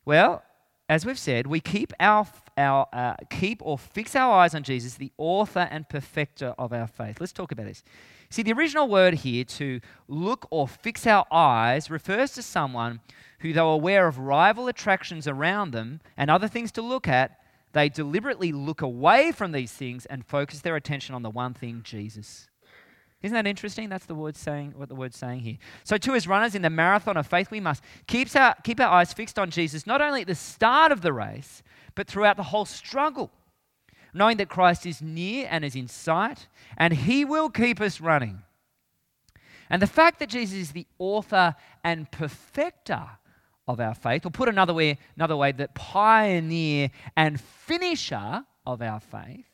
Well, 0.03 0.43
as 0.89 1.05
we've 1.05 1.17
said, 1.17 1.47
we 1.47 1.61
keep 1.61 1.93
our, 1.97 2.27
our 2.57 2.87
uh, 2.91 3.15
keep 3.29 3.61
or 3.63 3.77
fix 3.77 4.17
our 4.17 4.33
eyes 4.33 4.53
on 4.53 4.63
Jesus, 4.63 4.95
the 4.95 5.13
author 5.17 5.65
and 5.71 5.87
perfecter 5.87 6.53
of 6.59 6.73
our 6.73 6.87
faith. 6.87 7.21
Let's 7.21 7.31
talk 7.31 7.53
about 7.53 7.67
this. 7.67 7.85
See, 8.29 8.43
the 8.43 8.51
original 8.51 8.89
word 8.89 9.13
here 9.13 9.45
to 9.45 9.79
look 10.09 10.45
or 10.51 10.67
fix 10.67 11.07
our 11.07 11.25
eyes 11.31 11.89
refers 11.89 12.31
to 12.31 12.41
someone 12.41 12.99
who, 13.39 13.53
though 13.53 13.69
aware 13.69 14.07
of 14.07 14.19
rival 14.19 14.67
attractions 14.67 15.25
around 15.25 15.71
them 15.71 16.01
and 16.17 16.29
other 16.29 16.49
things 16.49 16.73
to 16.73 16.81
look 16.81 17.07
at, 17.07 17.39
they 17.73 17.89
deliberately 17.89 18.51
look 18.51 18.81
away 18.81 19.31
from 19.31 19.51
these 19.51 19.71
things 19.71 20.05
and 20.05 20.25
focus 20.25 20.61
their 20.61 20.75
attention 20.75 21.13
on 21.15 21.21
the 21.21 21.29
one 21.29 21.53
thing, 21.53 21.81
Jesus. 21.83 22.47
Isn't 23.23 23.33
that 23.33 23.47
interesting? 23.47 23.89
That's 23.89 24.05
the 24.05 24.15
word 24.15 24.35
saying 24.35 24.73
what 24.75 24.89
the 24.89 24.95
word's 24.95 25.17
saying 25.17 25.39
here. 25.39 25.57
So, 25.83 25.97
to 25.97 26.13
as 26.13 26.27
runners 26.27 26.53
in 26.53 26.61
the 26.61 26.69
marathon 26.69 27.17
of 27.17 27.25
faith, 27.25 27.49
we 27.49 27.59
must 27.59 27.83
keep 28.05 28.33
our, 28.35 28.55
keep 28.63 28.79
our 28.79 28.89
eyes 28.89 29.11
fixed 29.11 29.39
on 29.39 29.49
Jesus, 29.49 29.87
not 29.87 30.01
only 30.01 30.21
at 30.21 30.27
the 30.27 30.35
start 30.35 30.91
of 30.91 31.01
the 31.01 31.11
race, 31.11 31.63
but 31.95 32.07
throughout 32.07 32.37
the 32.37 32.43
whole 32.43 32.65
struggle, 32.65 33.31
knowing 34.13 34.37
that 34.37 34.49
Christ 34.49 34.85
is 34.85 35.01
near 35.01 35.47
and 35.49 35.65
is 35.65 35.75
in 35.75 35.87
sight, 35.87 36.47
and 36.77 36.93
He 36.93 37.25
will 37.25 37.49
keep 37.49 37.81
us 37.81 37.99
running. 37.99 38.43
And 39.69 39.81
the 39.81 39.87
fact 39.87 40.19
that 40.19 40.29
Jesus 40.29 40.57
is 40.57 40.71
the 40.71 40.87
author 40.99 41.55
and 41.83 42.09
perfecter 42.11 43.09
of 43.67 43.79
our 43.79 43.93
faith, 43.93 44.25
or 44.25 44.29
put 44.29 44.49
another 44.49 44.73
way, 44.73 44.97
another 45.15 45.35
way, 45.35 45.51
the 45.51 45.67
pioneer 45.73 46.89
and 47.15 47.39
finisher 47.39 48.43
of 48.65 48.81
our 48.81 48.99
faith, 48.99 49.45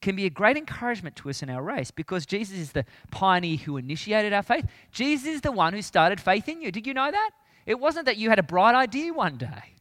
can 0.00 0.16
be 0.16 0.24
a 0.24 0.30
great 0.30 0.56
encouragement 0.56 1.14
to 1.16 1.28
us 1.28 1.42
in 1.42 1.50
our 1.50 1.62
race 1.62 1.90
because 1.90 2.24
Jesus 2.24 2.56
is 2.58 2.72
the 2.72 2.86
pioneer 3.10 3.58
who 3.58 3.76
initiated 3.76 4.32
our 4.32 4.42
faith. 4.42 4.66
Jesus 4.92 5.26
is 5.26 5.40
the 5.42 5.52
one 5.52 5.74
who 5.74 5.82
started 5.82 6.20
faith 6.20 6.48
in 6.48 6.62
you. 6.62 6.72
Did 6.72 6.86
you 6.86 6.94
know 6.94 7.10
that? 7.10 7.30
It 7.66 7.78
wasn't 7.78 8.06
that 8.06 8.16
you 8.16 8.30
had 8.30 8.38
a 8.38 8.42
bright 8.42 8.74
idea 8.74 9.12
one 9.12 9.36
day. 9.36 9.74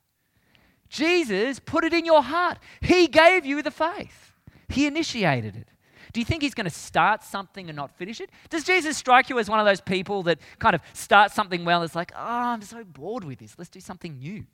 Jesus 0.90 1.60
put 1.60 1.86
it 1.86 1.94
in 1.94 2.04
your 2.04 2.22
heart. 2.22 2.58
He 2.82 3.08
gave 3.08 3.46
you 3.46 3.62
the 3.62 3.72
faith, 3.72 4.34
He 4.68 4.88
initiated 4.88 5.56
it. 5.56 5.70
Do 6.12 6.20
you 6.20 6.26
think 6.26 6.42
he's 6.42 6.54
going 6.54 6.66
to 6.66 6.72
start 6.72 7.24
something 7.24 7.70
and 7.70 7.76
not 7.76 7.92
finish 7.92 8.20
it? 8.20 8.30
Does 8.50 8.64
Jesus 8.64 8.98
strike 8.98 9.30
you 9.30 9.40
as 9.40 9.50
one 9.50 9.60
of 9.60 9.66
those 9.66 9.82
people 9.82 10.24
that 10.24 10.40
kind 10.58 10.76
of 10.76 10.82
starts 10.94 11.34
something 11.34 11.66
well? 11.66 11.84
It's 11.84 11.96
like, 11.96 12.12
oh, 12.16 12.20
I'm 12.20 12.62
so 12.62 12.84
bored 12.84 13.24
with 13.24 13.40
this. 13.40 13.56
Let's 13.58 13.70
do 13.70 13.80
something 13.80 14.18
new. 14.18 14.46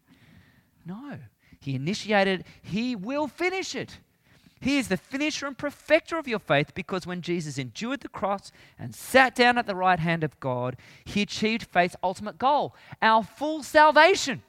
No. 0.86 1.20
He 1.62 1.76
initiated, 1.76 2.46
he 2.62 2.96
will 2.96 3.28
finish 3.28 3.74
it. 3.74 4.00
He 4.62 4.78
is 4.78 4.88
the 4.88 4.98
finisher 4.98 5.48
and 5.48 5.58
perfecter 5.58 6.18
of 6.18 6.28
your 6.28 6.40
faith 6.40 6.74
because 6.74 7.06
when 7.06 7.22
Jesus 7.22 7.58
endured 7.58 8.02
the 8.02 8.10
cross 8.10 8.52
and 8.80 8.96
sat 8.96 9.36
down 9.36 9.58
at 9.58 9.68
the 9.68 9.76
right 9.76 10.00
hand 10.00 10.24
of 10.24 10.40
God, 10.40 10.78
he 11.04 11.22
achieved 11.22 11.64
faith's 11.64 11.96
ultimate 12.02 12.38
goal, 12.38 12.76
our 13.02 13.24
full 13.24 13.64
salvation. 13.64 14.44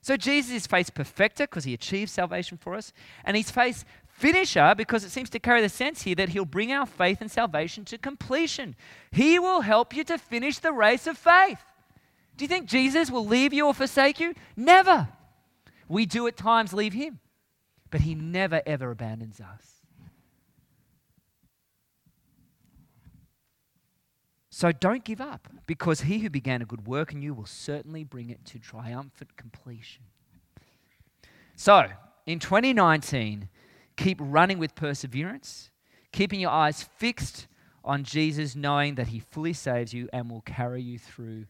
So 0.00 0.16
Jesus 0.16 0.52
is 0.52 0.66
faith's 0.68 0.90
perfecter 0.90 1.44
because 1.44 1.64
he 1.64 1.74
achieved 1.74 2.10
salvation 2.10 2.56
for 2.56 2.74
us, 2.74 2.92
and 3.24 3.36
he's 3.36 3.50
faith's 3.50 3.84
finisher 4.16 4.74
because 4.76 5.04
it 5.04 5.10
seems 5.10 5.30
to 5.30 5.38
carry 5.38 5.60
the 5.60 5.68
sense 5.68 6.02
here 6.02 6.14
that 6.14 6.30
he'll 6.30 6.44
bring 6.44 6.72
our 6.72 6.86
faith 6.86 7.20
and 7.20 7.30
salvation 7.30 7.84
to 7.86 7.98
completion. 7.98 8.74
He 9.10 9.38
will 9.38 9.60
help 9.60 9.94
you 9.94 10.04
to 10.04 10.18
finish 10.18 10.58
the 10.58 10.72
race 10.72 11.06
of 11.06 11.18
faith. 11.18 11.60
Do 12.36 12.44
you 12.44 12.48
think 12.48 12.66
Jesus 12.66 13.10
will 13.10 13.26
leave 13.26 13.52
you 13.52 13.66
or 13.66 13.74
forsake 13.74 14.20
you? 14.20 14.34
Never. 14.56 15.08
We 15.88 16.06
do 16.06 16.26
at 16.26 16.36
times 16.36 16.72
leave 16.72 16.92
him 16.92 17.20
but 17.90 18.02
He 18.02 18.14
never, 18.14 18.62
ever 18.66 18.90
abandons 18.90 19.40
us. 19.40 19.82
So 24.50 24.72
don't 24.72 25.04
give 25.04 25.20
up, 25.20 25.48
because 25.66 26.02
He 26.02 26.18
who 26.18 26.30
began 26.30 26.62
a 26.62 26.66
good 26.66 26.86
work 26.86 27.12
in 27.12 27.22
you 27.22 27.34
will 27.34 27.46
certainly 27.46 28.04
bring 28.04 28.30
it 28.30 28.44
to 28.46 28.58
triumphant 28.58 29.36
completion. 29.36 30.04
So, 31.54 31.86
in 32.26 32.38
2019, 32.38 33.48
keep 33.96 34.18
running 34.20 34.58
with 34.58 34.74
perseverance, 34.74 35.70
keeping 36.12 36.40
your 36.40 36.50
eyes 36.50 36.82
fixed 36.82 37.46
on 37.84 38.04
Jesus, 38.04 38.56
knowing 38.56 38.96
that 38.96 39.08
He 39.08 39.20
fully 39.20 39.52
saves 39.52 39.92
you 39.92 40.08
and 40.12 40.30
will 40.30 40.42
carry 40.42 40.82
you 40.82 40.98
through 40.98 41.46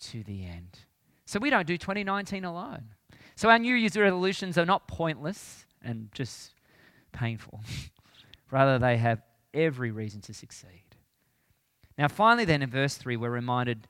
to 0.00 0.22
the 0.24 0.44
end. 0.44 0.78
So, 1.24 1.38
we 1.38 1.50
don't 1.50 1.66
do 1.66 1.76
2019 1.76 2.44
alone. 2.44 2.94
So, 3.36 3.50
our 3.50 3.58
New 3.58 3.74
Year's 3.74 3.96
resolutions 3.96 4.58
are 4.58 4.66
not 4.66 4.88
pointless 4.88 5.66
and 5.82 6.08
just 6.12 6.52
painful. 7.12 7.60
Rather, 8.50 8.78
they 8.78 8.96
have 8.96 9.22
every 9.54 9.90
reason 9.90 10.20
to 10.22 10.34
succeed. 10.34 10.84
Now, 11.98 12.08
finally, 12.08 12.44
then, 12.44 12.62
in 12.62 12.70
verse 12.70 12.96
3, 12.96 13.16
we're 13.16 13.30
reminded 13.30 13.88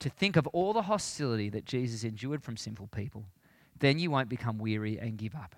to 0.00 0.10
think 0.10 0.36
of 0.36 0.46
all 0.48 0.72
the 0.72 0.82
hostility 0.82 1.48
that 1.50 1.64
Jesus 1.64 2.04
endured 2.04 2.42
from 2.42 2.56
sinful 2.56 2.88
people. 2.88 3.26
Then 3.78 3.98
you 3.98 4.10
won't 4.10 4.28
become 4.28 4.58
weary 4.58 4.98
and 4.98 5.16
give 5.16 5.34
up. 5.34 5.54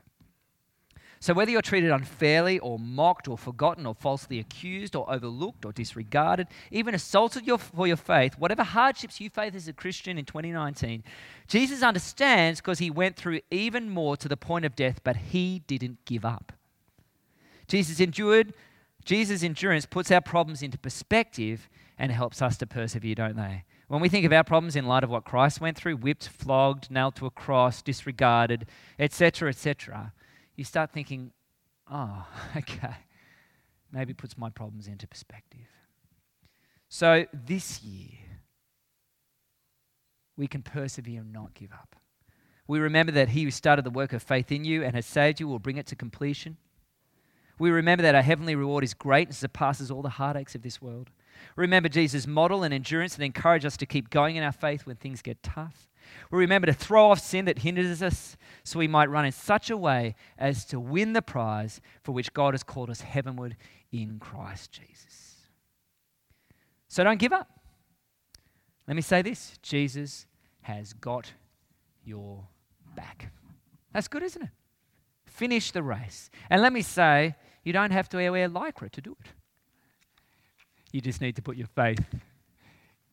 So, 1.18 1.32
whether 1.32 1.50
you're 1.50 1.62
treated 1.62 1.90
unfairly 1.90 2.58
or 2.58 2.78
mocked 2.78 3.26
or 3.26 3.38
forgotten 3.38 3.86
or 3.86 3.94
falsely 3.94 4.38
accused 4.38 4.94
or 4.94 5.10
overlooked 5.10 5.64
or 5.64 5.72
disregarded, 5.72 6.48
even 6.70 6.94
assaulted 6.94 7.46
your, 7.46 7.58
for 7.58 7.86
your 7.86 7.96
faith, 7.96 8.38
whatever 8.38 8.62
hardships 8.62 9.20
you 9.20 9.30
face 9.30 9.54
as 9.54 9.66
a 9.66 9.72
Christian 9.72 10.18
in 10.18 10.24
2019, 10.24 11.02
Jesus 11.48 11.82
understands 11.82 12.60
because 12.60 12.78
he 12.78 12.90
went 12.90 13.16
through 13.16 13.40
even 13.50 13.88
more 13.88 14.16
to 14.16 14.28
the 14.28 14.36
point 14.36 14.64
of 14.64 14.76
death, 14.76 15.00
but 15.02 15.16
he 15.16 15.62
didn't 15.66 16.04
give 16.04 16.24
up. 16.24 16.52
Jesus 17.66 17.98
endured, 17.98 18.52
Jesus' 19.04 19.42
endurance 19.42 19.86
puts 19.86 20.10
our 20.10 20.20
problems 20.20 20.62
into 20.62 20.78
perspective 20.78 21.68
and 21.98 22.12
helps 22.12 22.42
us 22.42 22.56
to 22.58 22.66
persevere, 22.66 23.14
don't 23.14 23.36
they? 23.36 23.64
When 23.88 24.00
we 24.00 24.08
think 24.08 24.26
of 24.26 24.32
our 24.32 24.44
problems 24.44 24.76
in 24.76 24.86
light 24.86 25.04
of 25.04 25.10
what 25.10 25.24
Christ 25.24 25.60
went 25.60 25.76
through, 25.76 25.96
whipped, 25.96 26.28
flogged, 26.28 26.90
nailed 26.90 27.14
to 27.16 27.26
a 27.26 27.30
cross, 27.30 27.82
disregarded, 27.82 28.66
etc., 28.98 29.48
etc., 29.48 30.12
you 30.56 30.64
start 30.64 30.90
thinking, 30.90 31.32
oh, 31.90 32.26
okay, 32.56 32.96
maybe 33.92 34.12
puts 34.12 34.36
my 34.36 34.50
problems 34.50 34.88
into 34.88 35.06
perspective. 35.06 35.68
So 36.88 37.26
this 37.32 37.82
year, 37.82 38.18
we 40.36 40.46
can 40.46 40.62
persevere 40.62 41.20
and 41.20 41.32
not 41.32 41.54
give 41.54 41.72
up. 41.72 41.96
We 42.68 42.78
remember 42.78 43.12
that 43.12 43.30
He 43.30 43.44
who 43.44 43.50
started 43.50 43.84
the 43.84 43.90
work 43.90 44.12
of 44.12 44.22
faith 44.22 44.50
in 44.50 44.64
you 44.64 44.82
and 44.82 44.94
has 44.94 45.06
saved 45.06 45.40
you 45.40 45.48
will 45.48 45.58
bring 45.58 45.76
it 45.76 45.86
to 45.86 45.96
completion. 45.96 46.56
We 47.58 47.70
remember 47.70 48.02
that 48.02 48.14
our 48.14 48.22
heavenly 48.22 48.54
reward 48.54 48.84
is 48.84 48.92
great 48.92 49.28
and 49.28 49.36
surpasses 49.36 49.90
all 49.90 50.02
the 50.02 50.10
heartaches 50.10 50.54
of 50.54 50.62
this 50.62 50.82
world. 50.82 51.10
Remember 51.54 51.88
Jesus' 51.88 52.26
model 52.26 52.62
and 52.62 52.74
endurance 52.74 53.14
and 53.14 53.24
encourage 53.24 53.64
us 53.64 53.76
to 53.78 53.86
keep 53.86 54.10
going 54.10 54.36
in 54.36 54.42
our 54.42 54.52
faith 54.52 54.84
when 54.84 54.96
things 54.96 55.22
get 55.22 55.42
tough. 55.42 55.88
We 56.30 56.38
remember 56.38 56.66
to 56.66 56.72
throw 56.72 57.10
off 57.10 57.20
sin 57.20 57.44
that 57.46 57.60
hinders 57.60 58.02
us 58.02 58.36
so 58.64 58.78
we 58.78 58.88
might 58.88 59.10
run 59.10 59.24
in 59.24 59.32
such 59.32 59.70
a 59.70 59.76
way 59.76 60.14
as 60.38 60.64
to 60.66 60.80
win 60.80 61.12
the 61.12 61.22
prize 61.22 61.80
for 62.02 62.12
which 62.12 62.32
God 62.32 62.54
has 62.54 62.62
called 62.62 62.90
us 62.90 63.00
heavenward 63.00 63.56
in 63.92 64.18
Christ 64.18 64.72
Jesus. 64.72 65.36
So 66.88 67.04
don't 67.04 67.18
give 67.18 67.32
up. 67.32 67.48
Let 68.86 68.96
me 68.96 69.02
say 69.02 69.22
this 69.22 69.58
Jesus 69.62 70.26
has 70.62 70.92
got 70.92 71.32
your 72.04 72.46
back. 72.94 73.30
That's 73.92 74.08
good, 74.08 74.22
isn't 74.22 74.42
it? 74.42 74.50
Finish 75.26 75.72
the 75.72 75.82
race. 75.82 76.30
And 76.50 76.62
let 76.62 76.72
me 76.72 76.82
say, 76.82 77.34
you 77.64 77.72
don't 77.72 77.90
have 77.90 78.08
to 78.10 78.16
wear 78.16 78.48
lycra 78.48 78.90
to 78.90 79.00
do 79.00 79.16
it. 79.20 79.30
You 80.92 81.00
just 81.00 81.20
need 81.20 81.36
to 81.36 81.42
put 81.42 81.56
your 81.56 81.66
faith 81.66 82.04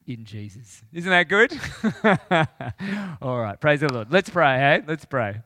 in 0.07 0.25
Jesus. 0.25 0.81
Isn't 0.91 1.09
that 1.09 1.29
good? 1.29 1.53
All 3.21 3.39
right, 3.39 3.59
praise 3.59 3.81
the 3.81 3.91
Lord. 3.91 4.11
Let's 4.11 4.29
pray, 4.29 4.57
hey? 4.57 4.83
Let's 4.85 5.05
pray. 5.05 5.41